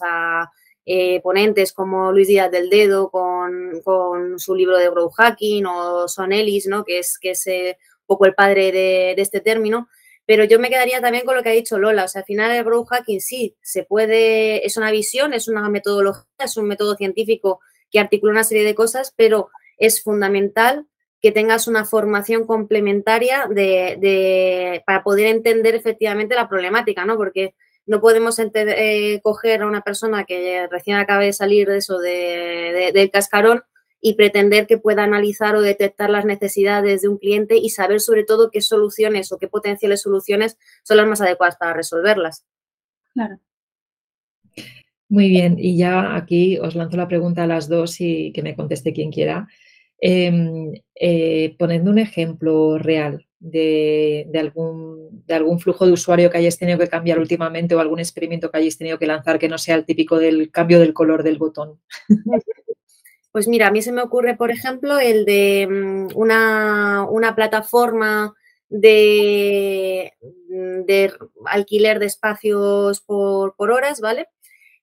eh, 0.85 1.21
ponentes 1.21 1.71
como 1.71 2.11
Luis 2.11 2.27
Díaz 2.27 2.51
del 2.51 2.69
Dedo 2.69 3.09
con, 3.09 3.81
su 4.37 4.55
libro 4.55 4.77
de 4.77 4.89
growth 4.89 5.13
hacking 5.15 5.65
o 5.65 6.07
Son 6.09 6.33
Ellis, 6.33 6.67
¿no? 6.67 6.83
que 6.83 6.99
es, 6.99 7.17
que 7.17 7.31
es 7.31 7.45
un 7.47 8.05
poco 8.05 8.25
el 8.25 8.35
padre 8.35 8.71
de, 8.73 9.13
este 9.17 9.39
término. 9.39 9.87
Pero 10.27 10.43
yo 10.43 10.59
me 10.59 10.69
quedaría 10.69 10.99
también 11.01 11.23
con 11.23 11.35
lo 11.35 11.43
que 11.43 11.49
ha 11.49 11.53
dicho 11.53 11.77
Lola. 11.77 12.05
O 12.05 12.07
sea, 12.07 12.21
al 12.21 12.25
final 12.25 12.51
el 12.51 12.63
growth 12.63 12.87
hacking 12.89 13.21
sí, 13.21 13.55
se 13.61 13.83
puede, 13.83 14.65
es 14.65 14.75
una 14.75 14.89
visión, 14.89 15.33
es 15.33 15.47
una 15.47 15.69
metodología, 15.69 16.25
es 16.39 16.57
un 16.57 16.67
método 16.67 16.95
científico 16.95 17.59
que 17.91 17.99
articula 17.99 18.31
una 18.31 18.43
serie 18.43 18.63
de 18.63 18.75
cosas, 18.75 19.13
pero 19.15 19.49
es 19.77 20.01
fundamental 20.01 20.85
que 21.21 21.31
tengas 21.31 21.67
una 21.67 21.85
formación 21.85 22.45
complementaria 22.45 23.47
de, 23.49 24.83
para 24.85 25.03
poder 25.03 25.27
entender 25.27 25.73
efectivamente 25.73 26.35
la 26.35 26.47
problemática, 26.47 27.03
¿no? 27.05 27.17
Porque 27.17 27.55
no 27.87 27.99
podemos 28.01 28.37
eh, 28.39 29.19
coger 29.23 29.61
a 29.61 29.67
una 29.67 29.81
persona 29.81 30.25
que 30.25 30.67
recién 30.69 30.97
acabe 30.97 31.25
de 31.25 31.33
salir 31.33 31.67
de 31.67 31.77
eso 31.77 31.97
de, 31.97 32.91
del 32.93 33.11
cascarón 33.11 33.63
y 34.01 34.13
pretender 34.13 34.67
que 34.67 34.77
pueda 34.77 35.03
analizar 35.03 35.55
o 35.55 35.61
detectar 35.61 36.11
las 36.11 36.25
necesidades 36.25 37.01
de 37.01 37.07
un 37.07 37.17
cliente 37.17 37.57
y 37.57 37.71
saber 37.71 38.01
sobre 38.01 38.23
todo 38.23 38.51
qué 38.51 38.61
soluciones 38.61 39.31
o 39.31 39.39
qué 39.39 39.47
potenciales 39.47 40.01
soluciones 40.01 40.59
son 40.83 40.97
las 40.97 41.07
más 41.07 41.21
adecuadas 41.21 41.57
para 41.57 41.73
resolverlas. 41.73 42.45
Claro. 43.13 43.39
Muy 45.07 45.29
bien, 45.29 45.57
y 45.59 45.77
ya 45.77 46.15
aquí 46.15 46.57
os 46.57 46.75
lanzo 46.75 46.97
la 46.97 47.07
pregunta 47.07 47.43
a 47.43 47.47
las 47.47 47.69
dos 47.69 48.01
y 48.01 48.31
que 48.31 48.41
me 48.41 48.55
conteste 48.55 48.93
quien 48.93 49.11
quiera. 49.11 49.47
Em, 49.99 50.73
eh, 50.95 51.55
poniendo 51.57 51.89
un 51.91 51.99
ejemplo 51.99 52.77
real 52.77 53.25
de, 53.39 54.27
algún, 54.35 55.23
de 55.25 55.33
algún 55.35 55.59
flujo 55.59 55.85
de 55.85 55.93
usuario 55.93 56.29
que 56.29 56.37
hayáis 56.37 56.57
tenido 56.57 56.79
que 56.79 56.89
cambiar 56.89 57.19
últimamente 57.19 57.75
o 57.75 57.79
algún 57.79 57.99
experimento 57.99 58.49
que 58.49 58.57
hayáis 58.57 58.77
tenido 58.77 58.97
que 58.97 59.07
lanzar 59.07 59.39
que 59.39 59.47
no 59.47 59.57
sea 59.57 59.75
el 59.75 59.85
típico 59.85 60.17
del 60.17 60.51
cambio 60.51 60.79
del 60.79 60.93
color 60.93 61.23
del 61.23 61.37
botón. 61.37 61.79
Pues 63.31 63.49
mira, 63.49 63.67
a 63.67 63.71
mí 63.71 63.81
se 63.81 63.91
me 63.91 64.01
ocurre, 64.01 64.37
por 64.37 64.49
ejemplo, 64.49 64.97
el 64.97 65.25
de 65.25 65.67
mm, 65.69 66.17
una, 66.17 67.05
una 67.09 67.35
plataforma 67.35 68.33
de, 68.69 70.13
de, 70.87 71.11
alquiler 71.45 71.99
de 71.99 72.05
espacios 72.05 73.01
por, 73.01 73.53
por, 73.57 73.71
horas, 73.71 73.99
¿vale? 73.99 74.29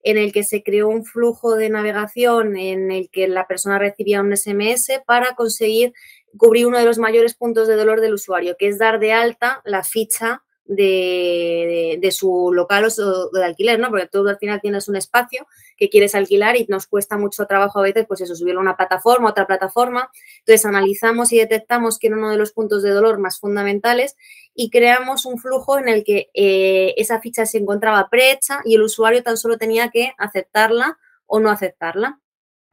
En 0.03 0.17
el 0.17 0.31
que 0.31 0.43
se 0.43 0.63
creó 0.63 0.89
un 0.89 1.05
flujo 1.05 1.55
de 1.55 1.69
navegación 1.69 2.57
en 2.57 2.91
el 2.91 3.09
que 3.09 3.27
la 3.27 3.47
persona 3.47 3.79
recibía 3.79 4.21
un 4.21 4.35
SMS 4.35 5.01
para 5.05 5.33
conseguir 5.35 5.93
cubrir 6.37 6.67
uno 6.67 6.77
de 6.77 6.85
los 6.85 6.99
mayores 6.99 7.35
puntos 7.35 7.67
de 7.67 7.75
dolor 7.75 8.01
del 8.01 8.13
usuario, 8.13 8.55
que 8.57 8.67
es 8.67 8.77
dar 8.77 8.99
de 8.99 9.13
alta 9.13 9.61
la 9.65 9.83
ficha 9.83 10.43
de, 10.65 12.09
su 12.11 12.51
local 12.53 12.85
o 12.85 13.29
de 13.31 13.43
alquiler, 13.43 13.79
¿no? 13.79 13.89
Porque 13.89 14.07
tú 14.07 14.27
al 14.27 14.37
final 14.37 14.61
tienes 14.61 14.87
un 14.87 14.95
espacio 14.95 15.47
que 15.77 15.89
quieres 15.89 16.15
alquilar 16.15 16.55
y 16.55 16.65
nos 16.69 16.87
cuesta 16.87 17.17
mucho 17.17 17.45
trabajo 17.45 17.79
a 17.79 17.83
veces, 17.83 18.05
pues 18.07 18.21
eso, 18.21 18.35
subirlo 18.35 18.59
a 18.59 18.63
una 18.63 18.77
plataforma, 18.77 19.29
otra 19.29 19.47
plataforma. 19.47 20.09
Entonces 20.39 20.65
analizamos 20.65 21.31
y 21.33 21.37
detectamos 21.37 21.99
que 21.99 22.07
era 22.07 22.15
uno 22.15 22.29
de 22.29 22.37
los 22.37 22.51
puntos 22.53 22.83
de 22.83 22.91
dolor 22.91 23.19
más 23.19 23.39
fundamentales 23.39 24.15
y 24.55 24.69
creamos 24.69 25.25
un 25.25 25.37
flujo 25.37 25.77
en 25.77 25.89
el 25.89 26.03
que 26.03 26.29
eh, 26.33 26.93
esa 26.97 27.19
ficha 27.19 27.45
se 27.45 27.57
encontraba 27.57 28.09
prehecha 28.09 28.61
y 28.65 28.75
el 28.75 28.83
usuario 28.83 29.23
tan 29.23 29.37
solo 29.37 29.57
tenía 29.57 29.89
que 29.89 30.13
aceptarla 30.17 30.97
o 31.25 31.39
no 31.39 31.49
aceptarla. 31.49 32.19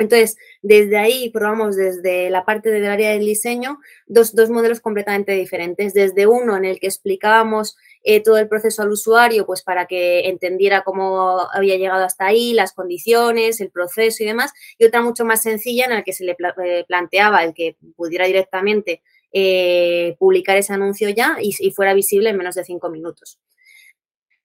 Entonces, 0.00 0.38
desde 0.62 0.96
ahí 0.96 1.28
probamos 1.28 1.76
desde 1.76 2.30
la 2.30 2.46
parte 2.46 2.70
del 2.70 2.86
área 2.86 3.10
del 3.10 3.26
diseño 3.26 3.80
dos, 4.06 4.32
modelos 4.48 4.80
completamente 4.80 5.32
diferentes. 5.32 5.92
Desde 5.92 6.26
uno 6.26 6.56
en 6.56 6.64
el 6.64 6.80
que 6.80 6.86
explicábamos 6.86 7.76
eh, 8.02 8.22
todo 8.22 8.38
el 8.38 8.48
proceso 8.48 8.80
al 8.80 8.90
usuario, 8.90 9.44
pues 9.44 9.62
para 9.62 9.84
que 9.84 10.28
entendiera 10.30 10.84
cómo 10.84 11.46
había 11.52 11.76
llegado 11.76 12.02
hasta 12.02 12.24
ahí, 12.24 12.54
las 12.54 12.72
condiciones, 12.72 13.60
el 13.60 13.70
proceso 13.70 14.22
y 14.22 14.26
demás. 14.26 14.52
Y 14.78 14.86
otra 14.86 15.02
mucho 15.02 15.26
más 15.26 15.42
sencilla 15.42 15.84
en 15.84 15.90
la 15.90 16.02
que 16.02 16.14
se 16.14 16.24
le 16.24 16.34
eh, 16.64 16.84
planteaba 16.88 17.44
el 17.44 17.52
que 17.52 17.76
pudiera 17.94 18.24
directamente 18.24 19.02
eh, 19.34 20.16
publicar 20.18 20.56
ese 20.56 20.72
anuncio 20.72 21.10
ya 21.10 21.36
y, 21.42 21.54
y 21.58 21.72
fuera 21.72 21.92
visible 21.92 22.30
en 22.30 22.38
menos 22.38 22.54
de 22.54 22.64
cinco 22.64 22.88
minutos 22.88 23.38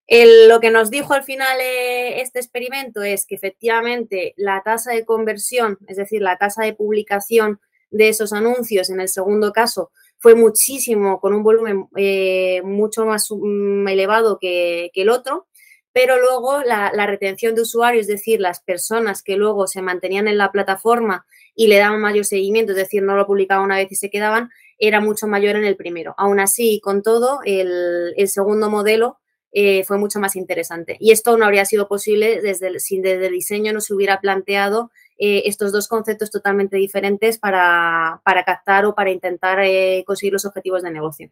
lo 0.08 0.60
que 0.60 0.72
nos 0.72 0.90
dijo 0.90 1.14
al 1.14 1.24
final 1.24 1.60
eh, 1.60 2.22
este 2.22 2.40
experimento 2.40 3.02
es 3.02 3.26
que 3.26 3.36
efectivamente 3.36 4.34
la 4.38 4.62
tasa 4.64 4.94
de 4.94 5.06
conversión, 5.06 5.78
es 5.88 5.98
decir, 5.98 6.22
la 6.22 6.38
tasa 6.38 6.64
de 6.64 6.74
publicación 6.74 7.60
de 7.90 8.10
esos 8.10 8.34
anuncios 8.34 8.90
en 8.90 9.00
el 9.00 9.10
segundo 9.10 9.52
caso 9.52 9.92
fue 10.18 10.36
muchísimo, 10.36 11.20
con 11.20 11.34
un 11.34 11.44
volumen 11.44 11.88
eh, 11.96 12.62
mucho 12.64 13.06
más 13.06 13.28
mm, 13.32 13.88
elevado 13.88 14.38
que, 14.40 14.92
el 14.94 15.10
otro, 15.10 15.48
pero 15.92 16.20
luego 16.20 16.62
la, 16.64 16.92
retención 17.06 17.56
de 17.56 17.62
usuarios, 17.62 18.02
es 18.02 18.08
decir, 18.08 18.40
las 18.42 18.62
personas 18.62 19.24
que 19.24 19.38
luego 19.38 19.68
se 19.68 19.82
mantenían 19.82 20.28
en 20.28 20.38
la 20.38 20.52
plataforma 20.52 21.26
y 21.56 21.68
le 21.68 21.78
daban 21.78 22.02
mayor 22.02 22.26
seguimiento, 22.26 22.74
es 22.74 22.78
decir, 22.78 23.04
no 23.04 23.16
lo 23.16 23.28
publicaban 23.28 23.66
una 23.66 23.78
vez 23.78 23.92
y 23.92 23.96
se 23.96 24.10
quedaban, 24.10 24.50
era 24.78 25.00
mucho 25.00 25.28
mayor 25.28 25.56
en 25.56 25.64
el 25.64 25.78
primero. 25.78 26.14
Aún 26.18 26.40
así, 26.40 26.82
con 26.84 27.02
todo, 27.02 27.40
el, 27.46 28.14
el 28.18 28.28
segundo 28.28 28.70
modelo 28.70 29.20
eh, 29.58 29.86
fue 29.86 29.98
mucho 29.98 30.20
más 30.20 30.36
interesante. 30.36 30.98
Y 31.00 31.12
esto 31.14 31.38
no 31.38 31.46
habría 31.46 31.64
sido 31.64 31.88
posible 31.88 32.42
desde 32.42 32.78
si 32.82 33.00
desde 33.00 33.28
el 33.28 33.32
diseño 33.32 33.72
no 33.72 33.80
se 33.80 33.94
hubiera 33.94 34.20
planteado 34.20 34.92
eh, 35.18 35.44
estos 35.46 35.72
dos 35.72 35.88
conceptos 35.88 36.30
totalmente 36.30 36.76
diferentes 36.76 37.40
para, 37.40 38.22
captar 38.46 38.86
o 38.86 38.94
para 38.94 39.12
intentar 39.12 39.62
eh, 39.64 40.04
conseguir 40.06 40.34
los 40.34 40.44
objetivos 40.44 40.84
de 40.84 40.92
negocio. 40.92 41.32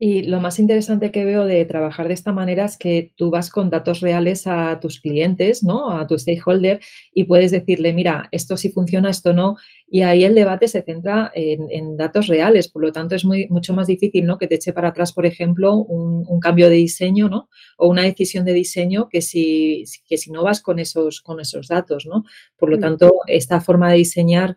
Y 0.00 0.22
lo 0.22 0.40
más 0.40 0.60
interesante 0.60 1.10
que 1.10 1.24
veo 1.24 1.44
de 1.44 1.64
trabajar 1.64 2.06
de 2.06 2.14
esta 2.14 2.32
manera 2.32 2.66
es 2.66 2.76
que 2.76 3.10
tú 3.16 3.30
vas 3.30 3.50
con 3.50 3.68
datos 3.68 3.98
reales 4.00 4.46
a 4.46 4.78
tus 4.78 5.00
clientes, 5.00 5.64
¿no? 5.64 5.90
A 5.90 6.06
tu 6.06 6.16
stakeholder 6.16 6.78
y 7.12 7.24
puedes 7.24 7.50
decirle, 7.50 7.92
mira, 7.92 8.28
esto 8.30 8.56
sí 8.56 8.70
funciona, 8.70 9.10
esto 9.10 9.32
no. 9.32 9.56
Y 9.88 10.02
ahí 10.02 10.22
el 10.22 10.36
debate 10.36 10.68
se 10.68 10.82
centra 10.82 11.32
en, 11.34 11.96
datos 11.96 12.28
reales. 12.28 12.68
Por 12.68 12.82
lo 12.82 12.92
tanto, 12.92 13.16
es 13.16 13.24
muy, 13.24 13.48
mucho 13.48 13.74
más 13.74 13.88
difícil, 13.88 14.24
¿no? 14.24 14.38
Que 14.38 14.46
te 14.46 14.54
eche 14.54 14.72
para 14.72 14.90
atrás, 14.90 15.12
por 15.12 15.26
ejemplo, 15.26 15.74
un, 15.74 16.38
cambio 16.38 16.68
de 16.68 16.76
diseño, 16.76 17.28
¿no? 17.28 17.48
O 17.76 17.88
una 17.88 18.02
decisión 18.02 18.44
de 18.44 18.52
diseño 18.52 19.08
que 19.08 19.20
si, 19.20 19.82
que 20.08 20.16
si 20.16 20.30
no 20.30 20.44
vas 20.44 20.62
con 20.62 20.78
esos, 20.78 21.20
con 21.20 21.40
esos 21.40 21.66
datos, 21.66 22.06
¿no? 22.06 22.22
Por 22.56 22.70
lo 22.70 22.76
mm. 22.76 22.80
tanto, 22.80 23.12
esta 23.26 23.60
forma 23.60 23.90
de 23.90 23.98
diseñar, 23.98 24.56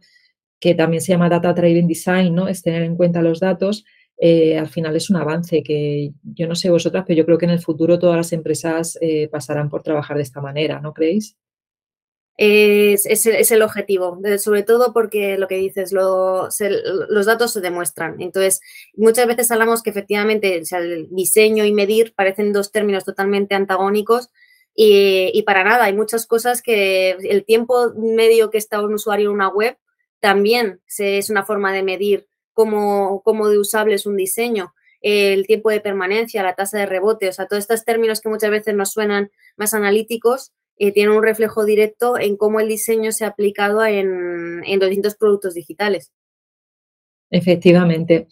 que 0.59 0.75
también 0.75 1.01
se 1.01 1.13
llama 1.13 1.29
Data 1.29 1.51
Driven 1.53 1.87
Design, 1.87 2.35
¿no? 2.35 2.47
Es 2.47 2.61
tener 2.61 2.83
en 2.83 2.95
cuenta 2.95 3.23
los 3.23 3.39
datos 3.39 3.83
eh, 4.23 4.55
al 4.55 4.69
final 4.69 4.95
es 4.95 5.09
un 5.09 5.15
avance 5.15 5.63
que 5.63 6.11
yo 6.23 6.47
no 6.47 6.53
sé 6.53 6.69
vosotras, 6.69 7.05
pero 7.07 7.17
yo 7.17 7.25
creo 7.25 7.39
que 7.39 7.45
en 7.45 7.51
el 7.51 7.59
futuro 7.59 7.97
todas 7.97 8.17
las 8.17 8.31
empresas 8.33 8.95
eh, 9.01 9.27
pasarán 9.29 9.67
por 9.67 9.81
trabajar 9.81 10.15
de 10.15 10.21
esta 10.21 10.39
manera, 10.39 10.79
¿no 10.79 10.93
creéis? 10.93 11.35
Es, 12.37 13.25
el 13.25 13.61
objetivo, 13.63 14.19
sobre 14.37 14.61
todo 14.61 14.93
porque 14.93 15.39
lo 15.39 15.47
que 15.47 15.55
dices, 15.55 15.91
los 15.91 17.25
datos 17.25 17.51
se 17.51 17.61
demuestran. 17.61 18.21
Entonces, 18.21 18.61
muchas 18.95 19.25
veces 19.25 19.49
hablamos 19.49 19.81
que 19.81 19.89
efectivamente 19.89 20.61
el 20.71 21.07
diseño 21.09 21.65
y 21.65 21.73
medir 21.73 22.13
parecen 22.13 22.53
dos 22.53 22.71
términos 22.71 23.05
totalmente 23.05 23.55
antagónicos 23.55 24.29
y, 24.75 25.31
y, 25.33 25.41
para 25.43 25.63
nada, 25.63 25.85
hay 25.85 25.93
muchas 25.93 26.27
cosas 26.27 26.61
que 26.61 27.11
el 27.11 27.43
tiempo 27.43 27.91
medio 27.95 28.51
que 28.51 28.59
está 28.59 28.81
un 28.81 28.93
usuario 28.93 29.29
en 29.29 29.35
una 29.35 29.49
web 29.49 29.77
también 30.19 30.79
es 30.99 31.29
una 31.31 31.43
forma 31.43 31.73
de 31.73 31.81
medir 31.81 32.27
cómo, 32.65 33.49
de 33.49 33.57
usable 33.57 33.95
es 33.95 34.05
un 34.05 34.17
diseño, 34.17 34.73
el 35.01 35.47
tiempo 35.47 35.69
de 35.69 35.81
permanencia, 35.81 36.43
la 36.43 36.55
tasa 36.55 36.77
de 36.77 36.85
rebote, 36.85 37.27
o 37.29 37.33
sea, 37.33 37.47
todos 37.47 37.61
estos 37.61 37.83
términos 37.85 38.21
que 38.21 38.29
muchas 38.29 38.51
veces 38.51 38.75
nos 38.75 38.91
suenan 38.91 39.31
más 39.57 39.73
analíticos, 39.73 40.51
eh, 40.77 40.91
tienen 40.91 41.15
un 41.15 41.23
reflejo 41.23 41.65
directo 41.65 42.19
en 42.19 42.37
cómo 42.37 42.59
el 42.59 42.67
diseño 42.67 43.11
se 43.11 43.25
ha 43.25 43.29
aplicado 43.29 43.83
en, 43.85 44.63
en 44.65 44.79
distintos 44.79 45.15
productos 45.15 45.53
digitales. 45.53 46.11
Efectivamente. 47.31 48.27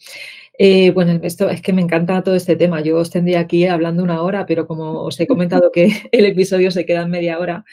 Eh, 0.58 0.90
bueno, 0.90 1.18
esto 1.22 1.48
es 1.48 1.62
que 1.62 1.72
me 1.72 1.80
encanta 1.80 2.22
todo 2.22 2.34
este 2.34 2.54
tema. 2.54 2.82
Yo 2.82 2.98
os 2.98 3.10
tendría 3.10 3.40
aquí 3.40 3.66
hablando 3.66 4.02
una 4.02 4.20
hora, 4.20 4.44
pero 4.44 4.66
como 4.66 5.02
os 5.02 5.18
he 5.18 5.26
comentado 5.26 5.72
que 5.72 5.88
el 6.12 6.26
episodio 6.26 6.70
se 6.70 6.84
queda 6.84 7.02
en 7.02 7.10
media 7.10 7.38
hora, 7.38 7.64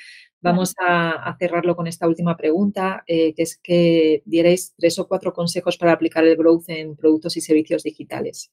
Vamos 0.48 0.74
a, 0.80 1.36
cerrarlo 1.38 1.76
con 1.76 1.88
esta 1.88 2.08
última 2.08 2.38
pregunta, 2.38 3.04
eh, 3.06 3.34
que 3.34 3.44
es 3.44 3.58
que 3.58 4.24
dierais 4.26 4.74
tres 4.78 4.98
o 4.98 5.06
cuatro 5.06 5.34
consejos 5.34 5.78
para 5.78 5.92
aplicar 5.92 6.24
el 6.26 6.38
growth 6.38 6.70
en 6.70 6.96
productos 6.96 7.36
y 7.36 7.42
servicios 7.42 7.84
digitales. 7.84 8.50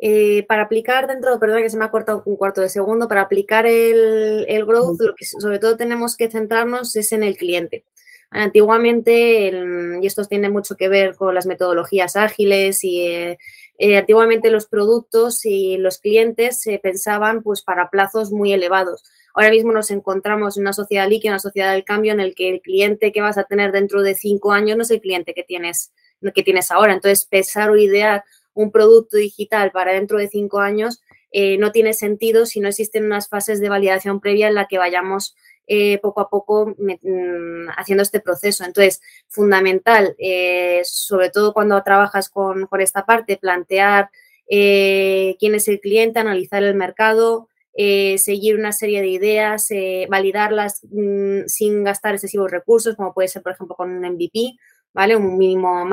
Eh, 0.00 0.44
para 0.46 0.62
aplicar 0.62 1.08
dentro, 1.08 1.40
perdón 1.40 1.62
que 1.62 1.70
se 1.70 1.76
me 1.76 1.84
ha 1.84 1.90
cortado 1.90 2.22
un 2.26 2.36
cuarto 2.36 2.60
de 2.60 2.68
segundo, 2.68 3.08
para 3.08 3.22
aplicar 3.22 3.66
el, 3.66 4.64
growth, 4.66 5.00
lo 5.00 5.14
que 5.16 5.24
sobre 5.24 5.58
todo 5.58 5.76
tenemos 5.76 6.16
que 6.16 6.30
centrarnos 6.30 6.94
es 6.94 7.10
en 7.10 7.24
el 7.24 7.36
cliente. 7.36 7.84
Antiguamente, 8.30 9.52
y 10.00 10.06
esto 10.06 10.24
tiene 10.26 10.48
mucho 10.48 10.76
que 10.76 10.88
ver 10.88 11.16
con 11.16 11.34
las 11.34 11.46
metodologías 11.46 12.14
ágiles 12.14 12.84
y 12.84 13.04
eh, 13.06 13.96
antiguamente 13.96 14.50
los 14.50 14.66
productos 14.66 15.44
y 15.44 15.76
los 15.78 15.98
clientes 15.98 16.60
se 16.60 16.78
pensaban 16.78 17.42
pues 17.42 17.62
para 17.62 17.90
plazos 17.90 18.30
muy 18.30 18.52
elevados. 18.52 19.02
Ahora 19.36 19.50
mismo 19.50 19.70
nos 19.70 19.90
encontramos 19.90 20.56
en 20.56 20.62
una 20.62 20.72
sociedad 20.72 21.06
líquida, 21.06 21.32
una 21.32 21.38
sociedad 21.38 21.74
del 21.74 21.84
cambio 21.84 22.14
en 22.14 22.20
el 22.20 22.34
que 22.34 22.48
el 22.48 22.62
cliente 22.62 23.12
que 23.12 23.20
vas 23.20 23.36
a 23.36 23.44
tener 23.44 23.70
dentro 23.70 24.00
de 24.00 24.14
cinco 24.14 24.52
años 24.52 24.78
no 24.78 24.82
es 24.82 24.90
el 24.90 25.02
cliente 25.02 25.34
que 25.34 25.42
tienes, 25.42 25.92
que 26.34 26.42
tienes 26.42 26.70
ahora. 26.70 26.94
Entonces, 26.94 27.26
pensar 27.26 27.68
o 27.68 27.76
idear 27.76 28.24
un 28.54 28.72
producto 28.72 29.18
digital 29.18 29.72
para 29.72 29.92
dentro 29.92 30.16
de 30.16 30.28
cinco 30.28 30.60
años 30.60 31.02
eh, 31.32 31.58
no 31.58 31.70
tiene 31.70 31.92
sentido 31.92 32.46
si 32.46 32.60
no 32.60 32.68
existen 32.68 33.04
unas 33.04 33.28
fases 33.28 33.60
de 33.60 33.68
validación 33.68 34.20
previa 34.20 34.48
en 34.48 34.54
la 34.54 34.68
que 34.68 34.78
vayamos 34.78 35.36
eh, 35.66 35.98
poco 35.98 36.22
a 36.22 36.30
poco 36.30 36.74
mm, 36.78 37.68
haciendo 37.76 38.02
este 38.02 38.20
proceso. 38.20 38.64
Entonces, 38.64 39.02
fundamental, 39.28 40.16
eh, 40.18 40.80
sobre 40.84 41.28
todo 41.28 41.52
cuando 41.52 41.82
trabajas 41.82 42.30
con, 42.30 42.66
con 42.68 42.80
esta 42.80 43.04
parte, 43.04 43.36
plantear 43.36 44.08
quién 44.48 45.54
es 45.54 45.68
el 45.68 45.80
cliente, 45.80 46.20
analizar 46.20 46.62
el 46.62 46.74
mercado, 46.74 47.48
eh, 47.78 48.16
seguir 48.16 48.56
una 48.56 48.72
serie 48.72 49.02
de 49.02 49.08
ideas, 49.08 49.70
eh, 49.70 50.06
validarlas 50.08 50.80
mm, 50.90 51.42
sin 51.46 51.84
gastar 51.84 52.14
excesivos 52.14 52.50
recursos, 52.50 52.96
como 52.96 53.12
puede 53.12 53.28
ser, 53.28 53.42
por 53.42 53.52
ejemplo, 53.52 53.76
con 53.76 53.90
un 53.90 54.00
MVP, 54.00 54.56
¿vale? 54.94 55.14
Un 55.14 55.36
mínimo 55.36 55.86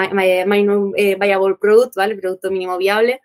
eh, 0.96 1.16
viable 1.20 1.56
product, 1.60 1.96
¿vale? 1.98 2.16
Producto 2.16 2.50
mínimo 2.50 2.78
viable, 2.78 3.20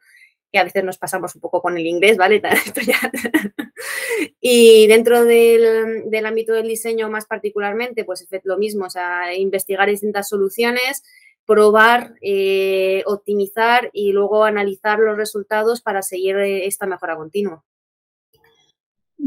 que 0.53 0.59
a 0.59 0.65
veces 0.65 0.83
nos 0.83 0.99
pasamos 0.99 1.37
un 1.37 1.41
poco 1.41 1.63
con 1.63 1.79
el 1.79 1.87
inglés, 1.87 2.17
¿vale? 2.17 2.43
y 4.41 4.89
dentro 4.89 5.25
del, 5.25 6.27
ámbito 6.27 6.53
del 6.53 6.67
diseño 6.67 7.09
más 7.09 7.27
particularmente, 7.27 8.05
pues 8.05 8.27
es 8.29 8.41
lo 8.43 8.59
mismo, 8.59 8.87
o 8.87 8.91
sea, 8.91 9.33
investigar 9.37 9.89
distintas 9.89 10.29
soluciones, 10.29 11.05
probar, 11.47 12.15
optimizar 13.07 13.89
y 13.93 14.11
luego 14.11 14.43
analizar 14.43 14.99
los 14.99 15.17
resultados 15.17 15.81
para 15.81 16.03
seguir 16.03 16.37
esta 16.39 16.87
mejora 16.87 17.15
continua. 17.15 17.65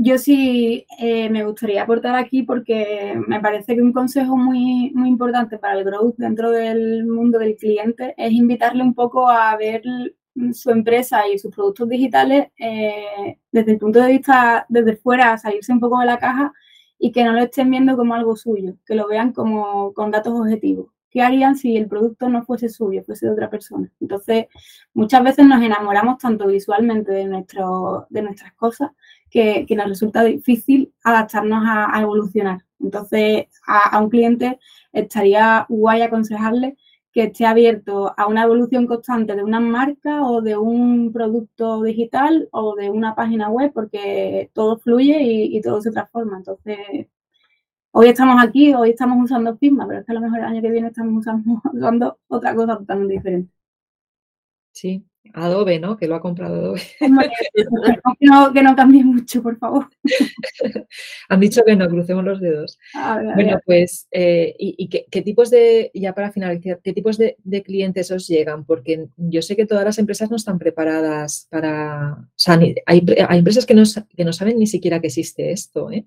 Yo 0.04 0.18
sí 0.18 0.88
eh, 0.98 1.30
me 1.30 1.46
gustaría 1.46 1.84
aportar 1.84 2.16
aquí 2.16 2.42
porque 2.42 3.16
me 3.28 3.40
parece 3.40 3.76
que 3.76 3.84
un 3.84 3.94
consejo 3.94 4.36
muy, 4.36 4.92
muy 4.96 5.08
importante 5.08 5.60
para 5.60 5.78
el 5.78 5.84
growth 5.84 6.16
dentro 6.18 6.50
del 6.50 7.06
mundo 7.06 7.38
del 7.38 7.56
cliente 7.56 8.16
es 8.18 8.32
invitarle 8.32 8.82
un 8.82 8.96
poco 8.96 9.30
a 9.30 9.56
ver 9.58 9.84
su 10.54 10.72
empresa 10.72 11.28
y 11.28 11.38
sus 11.38 11.54
productos 11.54 11.88
digitales 11.88 12.48
eh, 12.58 13.38
desde 13.52 13.74
el 13.74 13.78
punto 13.78 14.00
de 14.02 14.14
vista, 14.14 14.66
desde 14.70 14.96
fuera, 14.96 15.38
salirse 15.38 15.72
un 15.72 15.80
poco 15.80 16.00
de 16.00 16.08
la 16.08 16.18
caja 16.18 16.52
y 16.98 17.12
que 17.12 17.24
no 17.24 17.34
lo 17.34 17.44
estén 17.44 17.70
viendo 17.70 17.96
como 17.96 18.16
algo 18.16 18.36
suyo, 18.36 18.74
que 18.88 18.96
lo 18.96 19.08
vean 19.08 19.34
como 19.34 19.94
con 19.94 20.10
datos 20.10 20.34
objetivos. 20.34 20.88
¿Qué 21.12 21.22
harían 21.22 21.58
si 21.58 21.76
el 21.76 21.88
producto 21.88 22.30
no 22.30 22.44
fuese 22.46 22.70
suyo, 22.70 23.04
fuese 23.04 23.26
de 23.26 23.34
otra 23.34 23.50
persona? 23.50 23.92
Entonces, 24.00 24.46
muchas 24.94 25.24
veces 25.24 25.46
nos 25.46 25.62
enamoramos 25.62 26.18
tanto 26.20 26.48
visualmente 26.48 27.12
de, 27.12 27.26
nuestro, 27.26 28.08
de 28.10 28.22
nuestras 28.22 28.54
cosas 28.54 28.92
que, 29.30 29.66
nos 29.76 29.88
resulta 29.90 30.24
difícil 30.24 30.94
adaptarnos 31.04 31.64
a, 31.68 32.00
evolucionar. 32.02 32.60
Entonces, 32.80 33.48
a, 33.68 34.00
un 34.02 34.10
cliente 34.10 34.58
estaría 34.94 35.66
guay 35.68 36.02
aconsejarle 36.02 36.78
que 37.12 37.24
esté 37.24 37.46
abierto 37.46 38.14
a 38.18 38.28
una 38.28 38.44
evolución 38.44 38.88
constante 38.88 39.36
de 39.36 39.44
una 39.44 39.60
marca 39.60 40.24
o 40.26 40.42
de 40.42 40.58
un 40.58 41.12
producto 41.12 41.84
digital 41.84 42.48
o 42.52 42.76
de 42.76 42.90
una 42.90 43.16
página 43.16 43.50
web, 43.50 43.72
porque 43.74 44.50
todo 44.54 44.78
fluye 44.80 45.22
y, 45.22 45.62
todo 45.62 45.82
se 45.82 45.92
transforma. 45.92 46.38
Entonces, 46.38 47.08
hoy 47.92 48.08
estamos 48.08 48.44
aquí, 48.44 48.74
hoy 48.74 48.92
estamos 48.92 49.24
usando 49.24 49.58
Figma, 49.58 49.88
pero 49.88 50.00
es 50.00 50.06
que 50.06 50.12
a 50.12 50.16
lo 50.16 50.22
mejor 50.22 50.40
el 50.40 50.46
año 50.46 50.62
que 50.62 50.72
viene 50.72 50.88
estamos 50.88 51.20
usando, 51.20 51.62
usando 51.74 52.20
otra 52.28 52.56
cosa 52.56 52.78
totalmente 52.78 53.14
diferente. 53.14 53.54
Sí, 54.74 55.06
Adobe, 55.34 55.80
¿no? 55.80 55.98
Que 55.98 56.08
lo 56.08 56.16
ha 56.16 56.22
comprado 56.22 56.56
Adobe. 56.56 56.82
que, 57.00 58.26
no, 58.26 58.54
que 58.54 58.64
no 58.64 58.76
cambie 58.76 59.04
mucho, 59.04 59.44
por 59.44 59.58
favor. 59.58 59.88
Han 61.30 61.40
dicho 61.40 61.62
que 61.66 61.76
no, 61.76 61.90
crucemos 61.90 62.24
los 62.24 62.40
dedos. 62.40 62.80
bueno, 63.36 63.60
pues, 63.66 64.08
eh, 64.12 64.56
¿y, 64.58 64.88
qué, 64.88 65.22
tipos 65.22 65.50
de, 65.50 65.92
ya 65.94 66.14
para 66.14 66.32
finalizar, 66.32 66.80
qué 66.82 66.94
tipos 66.94 67.18
de, 67.18 67.36
clientes 67.64 68.12
os 68.12 68.28
llegan? 68.28 68.66
Porque 68.66 69.08
yo 69.18 69.42
sé 69.42 69.56
que 69.56 69.66
todas 69.66 69.84
las 69.84 70.00
empresas 70.00 70.30
no 70.30 70.38
están 70.38 70.58
preparadas 70.58 71.48
para, 71.50 72.14
o 72.14 72.28
sea, 72.36 72.60
hay, 72.86 73.06
empresas 73.32 73.66
que 73.66 73.74
no, 73.76 73.84
que 74.16 74.26
no 74.26 74.34
saben 74.34 74.58
ni 74.58 74.68
siquiera 74.68 75.02
que 75.02 75.08
existe 75.08 75.52
esto, 75.52 75.92
¿eh? 75.92 76.06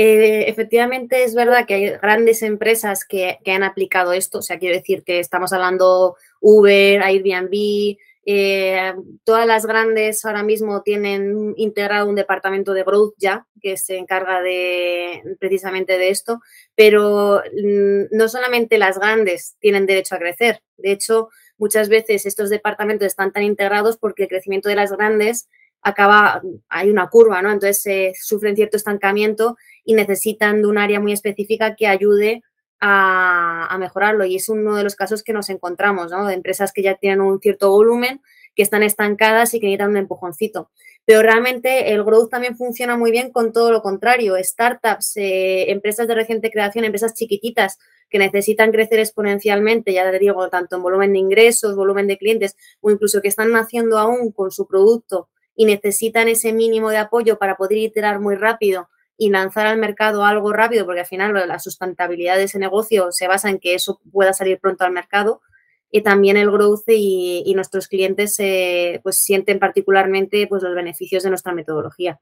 Eh, 0.00 0.48
efectivamente, 0.48 1.24
es 1.24 1.34
verdad 1.34 1.66
que 1.66 1.74
hay 1.74 1.88
grandes 2.00 2.44
empresas 2.44 3.04
que, 3.04 3.40
han 3.46 3.64
aplicado 3.64 4.12
esto, 4.12 4.38
o 4.38 4.42
sea, 4.42 4.60
quiero 4.60 4.76
decir 4.76 5.02
que 5.02 5.18
estamos 5.18 5.52
hablando 5.52 6.14
Uber, 6.40 7.02
Airbnb, 7.02 7.96
eh, 8.24 8.94
todas 9.24 9.44
las 9.44 9.66
grandes 9.66 10.24
ahora 10.24 10.44
mismo 10.44 10.82
tienen 10.82 11.52
integrado 11.56 12.08
un 12.08 12.14
departamento 12.14 12.74
de 12.74 12.84
growth 12.84 13.14
ya 13.16 13.48
que 13.60 13.76
se 13.76 13.96
encarga 13.96 14.40
de 14.40 15.20
precisamente 15.40 15.98
de 15.98 16.10
esto, 16.10 16.42
pero 16.76 17.42
mm, 17.52 18.16
no 18.16 18.28
solamente 18.28 18.78
las 18.78 19.00
grandes 19.00 19.56
tienen 19.58 19.86
derecho 19.86 20.14
a 20.14 20.18
crecer. 20.18 20.62
De 20.76 20.92
hecho, 20.92 21.28
muchas 21.56 21.88
veces 21.88 22.24
estos 22.24 22.50
departamentos 22.50 23.06
están 23.06 23.32
tan 23.32 23.42
integrados 23.42 23.96
porque 23.96 24.24
el 24.24 24.28
crecimiento 24.28 24.68
de 24.68 24.76
las 24.76 24.92
grandes 24.92 25.48
acaba, 25.82 26.42
hay 26.68 26.90
una 26.90 27.08
curva, 27.08 27.42
¿no? 27.42 27.50
Entonces 27.50 27.82
se 27.82 28.12
sufren 28.20 28.56
cierto 28.56 28.76
estancamiento 28.76 29.56
y 29.88 29.94
necesitan 29.94 30.60
de 30.60 30.68
un 30.68 30.76
área 30.76 31.00
muy 31.00 31.14
específica 31.14 31.74
que 31.74 31.86
ayude 31.86 32.42
a, 32.78 33.74
mejorarlo. 33.80 34.26
Y 34.26 34.36
es 34.36 34.50
uno 34.50 34.76
de 34.76 34.84
los 34.84 34.94
casos 34.94 35.22
que 35.22 35.32
nos 35.32 35.48
encontramos, 35.48 36.10
¿no? 36.10 36.26
De 36.26 36.34
empresas 36.34 36.72
que 36.74 36.82
ya 36.82 36.96
tienen 36.96 37.22
un 37.22 37.40
cierto 37.40 37.70
volumen, 37.70 38.20
que 38.54 38.62
están 38.62 38.82
estancadas 38.82 39.54
y 39.54 39.60
que 39.60 39.66
necesitan 39.66 39.88
un 39.88 39.96
empujoncito. 39.96 40.70
Pero 41.06 41.22
realmente 41.22 41.90
el 41.94 42.04
growth 42.04 42.28
también 42.28 42.54
funciona 42.54 42.98
muy 42.98 43.10
bien 43.10 43.32
con 43.32 43.50
todo 43.50 43.72
lo 43.72 43.80
contrario. 43.80 44.34
Startups, 44.38 45.16
eh, 45.16 45.70
empresas 45.70 46.06
de 46.06 46.16
reciente 46.16 46.50
creación, 46.50 46.84
empresas 46.84 47.14
chiquititas 47.14 47.78
que 48.10 48.18
necesitan 48.18 48.70
crecer 48.70 48.98
exponencialmente, 48.98 49.94
ya 49.94 50.10
te 50.10 50.18
digo, 50.18 50.50
tanto 50.50 50.76
en 50.76 50.82
volumen 50.82 51.14
de 51.14 51.20
ingresos, 51.20 51.76
volumen 51.76 52.06
de 52.08 52.18
clientes 52.18 52.56
o 52.82 52.90
incluso 52.90 53.22
que 53.22 53.28
están 53.28 53.52
naciendo 53.52 53.96
aún 53.96 54.32
con 54.32 54.50
su 54.50 54.66
producto 54.66 55.30
y 55.56 55.64
necesitan 55.64 56.28
ese 56.28 56.52
mínimo 56.52 56.90
de 56.90 56.98
apoyo 56.98 57.38
para 57.38 57.56
poder 57.56 57.78
iterar 57.78 58.20
muy 58.20 58.34
rápido 58.34 58.90
y 59.18 59.30
lanzar 59.30 59.66
al 59.66 59.78
mercado 59.78 60.24
algo 60.24 60.52
rápido, 60.52 60.86
porque 60.86 61.00
al 61.00 61.06
final 61.06 61.34
la 61.34 61.58
sustentabilidad 61.58 62.36
de 62.36 62.44
ese 62.44 62.60
negocio 62.60 63.08
se 63.10 63.26
basa 63.26 63.50
en 63.50 63.58
que 63.58 63.74
eso 63.74 64.00
pueda 64.12 64.32
salir 64.32 64.60
pronto 64.60 64.84
al 64.84 64.92
mercado. 64.92 65.42
Y 65.90 66.02
también 66.02 66.36
el 66.36 66.50
growth 66.50 66.84
y, 66.86 67.52
nuestros 67.54 67.88
clientes 67.88 68.38
eh, 68.38 69.00
pues 69.02 69.16
sienten 69.16 69.58
particularmente 69.58 70.46
pues, 70.46 70.62
los 70.62 70.74
beneficios 70.74 71.24
de 71.24 71.30
nuestra 71.30 71.52
metodología. 71.52 72.20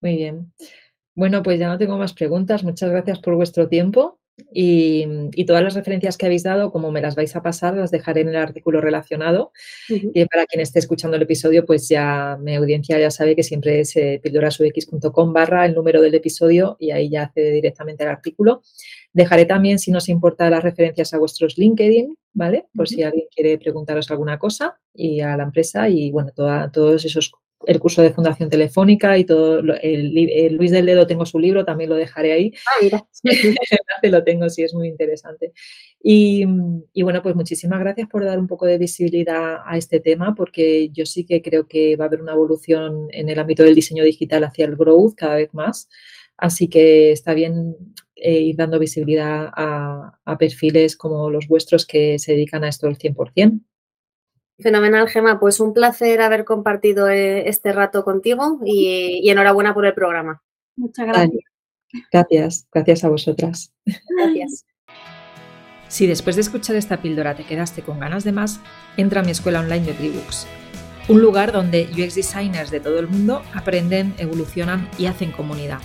Muy 0.00 0.16
bien. 0.16 0.52
Bueno, 1.14 1.42
pues 1.42 1.58
ya 1.58 1.68
no 1.68 1.78
tengo 1.78 1.96
más 1.96 2.12
preguntas. 2.12 2.62
Muchas 2.62 2.90
gracias 2.90 3.18
por 3.18 3.34
vuestro 3.34 3.68
tiempo. 3.68 4.20
Y, 4.52 5.44
todas 5.46 5.62
las 5.62 5.74
referencias 5.74 6.16
que 6.16 6.26
habéis 6.26 6.42
dado, 6.42 6.70
como 6.70 6.90
me 6.90 7.00
las 7.00 7.14
vais 7.14 7.34
a 7.36 7.42
pasar, 7.42 7.74
las 7.74 7.90
dejaré 7.90 8.22
en 8.22 8.28
el 8.28 8.36
artículo 8.36 8.80
relacionado. 8.80 9.52
Y 9.88 10.24
para 10.26 10.46
quien 10.46 10.60
esté 10.60 10.78
escuchando 10.78 11.16
el 11.16 11.22
episodio, 11.22 11.64
pues 11.64 11.88
ya 11.88 12.36
mi 12.40 12.54
audiencia 12.54 12.98
ya 12.98 13.10
sabe 13.10 13.34
que 13.34 13.42
siempre 13.42 13.80
es 13.80 13.96
eh, 13.96 14.20
pildorasux.com 14.22 15.32
barra 15.32 15.64
el 15.64 15.74
número 15.74 16.02
del 16.02 16.14
episodio 16.14 16.76
y 16.78 16.90
ahí 16.90 17.08
ya 17.08 17.22
accede 17.22 17.50
directamente 17.50 18.04
al 18.04 18.10
artículo. 18.10 18.62
Dejaré 19.12 19.46
también, 19.46 19.78
si 19.78 19.90
nos 19.90 20.08
importa, 20.08 20.50
las 20.50 20.62
referencias 20.62 21.14
a 21.14 21.18
vuestros 21.18 21.56
LinkedIn, 21.56 22.16
¿vale? 22.34 22.66
Por 22.74 22.88
si 22.88 23.02
alguien 23.02 23.26
quiere 23.34 23.56
preguntaros 23.58 24.10
alguna 24.10 24.38
cosa 24.38 24.78
y 24.92 25.20
a 25.20 25.36
la 25.36 25.44
empresa 25.44 25.88
y, 25.88 26.10
bueno, 26.10 26.32
todos 26.34 27.04
esos 27.04 27.32
el 27.66 27.80
curso 27.80 28.00
de 28.00 28.12
Fundación 28.12 28.48
Telefónica 28.48 29.18
y 29.18 29.24
todo. 29.24 29.58
El, 29.82 30.56
Luis 30.56 30.70
del 30.70 30.86
Dedo 30.86 31.06
tengo 31.06 31.26
su 31.26 31.38
libro, 31.38 31.64
también 31.64 31.90
lo 31.90 31.96
dejaré 31.96 32.32
ahí. 32.32 32.52
Ah, 32.66 32.82
mira. 32.82 33.06
lo 34.02 34.24
tengo, 34.24 34.48
sí, 34.48 34.62
es 34.62 34.72
muy 34.72 34.88
interesante. 34.88 35.52
Y, 36.00 36.44
bueno, 37.02 37.22
pues 37.22 37.34
muchísimas 37.34 37.80
gracias 37.80 38.08
por 38.08 38.24
dar 38.24 38.38
un 38.38 38.46
poco 38.46 38.66
de 38.66 38.78
visibilidad 38.78 39.58
a 39.66 39.76
este 39.76 40.00
tema, 40.00 40.34
porque 40.34 40.90
yo 40.90 41.04
sí 41.04 41.26
que 41.26 41.42
creo 41.42 41.66
que 41.66 41.96
va 41.96 42.04
a 42.04 42.08
haber 42.08 42.22
una 42.22 42.32
evolución 42.32 43.08
en 43.10 43.28
el 43.28 43.38
ámbito 43.38 43.64
del 43.64 43.74
diseño 43.74 44.04
digital 44.04 44.44
hacia 44.44 44.66
el 44.66 44.76
growth 44.76 45.14
cada 45.16 45.34
vez 45.34 45.52
más. 45.52 45.88
Así 46.36 46.68
que 46.68 47.12
está 47.12 47.34
bien 47.34 47.74
eh, 48.14 48.40
ir 48.40 48.56
dando 48.56 48.78
visibilidad 48.78 49.50
a, 49.56 50.18
a 50.24 50.38
perfiles 50.38 50.96
como 50.96 51.30
los 51.30 51.48
vuestros 51.48 51.86
que 51.86 52.18
se 52.18 52.32
dedican 52.32 52.62
a 52.62 52.68
esto 52.68 52.86
al 52.86 52.98
100%. 52.98 53.60
Fenomenal, 54.58 55.08
Gema. 55.08 55.38
Pues 55.38 55.60
un 55.60 55.72
placer 55.72 56.20
haber 56.20 56.44
compartido 56.44 57.08
eh, 57.08 57.48
este 57.48 57.72
rato 57.72 58.04
contigo 58.04 58.58
y, 58.64 59.28
enhorabuena 59.28 59.74
por 59.74 59.86
el 59.86 59.94
programa. 59.94 60.42
Muchas 60.76 61.06
gracias. 61.06 61.44
Gracias, 62.12 62.68
gracias 62.72 63.04
a 63.04 63.08
vosotras. 63.08 63.72
Gracias. 64.16 64.66
Si 65.88 66.06
después 66.06 66.36
de 66.36 66.42
escuchar 66.42 66.76
esta 66.76 67.00
píldora 67.00 67.36
te 67.36 67.44
quedaste 67.44 67.82
con 67.82 68.00
ganas 68.00 68.24
de 68.24 68.32
más, 68.32 68.60
entra 68.96 69.20
a 69.20 69.24
mi 69.24 69.30
escuela 69.30 69.60
online 69.60 69.86
de 69.86 69.92
Tribooks, 69.92 70.46
un 71.08 71.22
lugar 71.22 71.52
donde 71.52 71.88
UX 71.92 72.16
designers 72.16 72.70
de 72.70 72.80
todo 72.80 72.98
el 72.98 73.06
mundo 73.06 73.42
aprenden, 73.54 74.14
evolucionan 74.18 74.90
y 74.98 75.06
hacen 75.06 75.30
comunidad. 75.30 75.78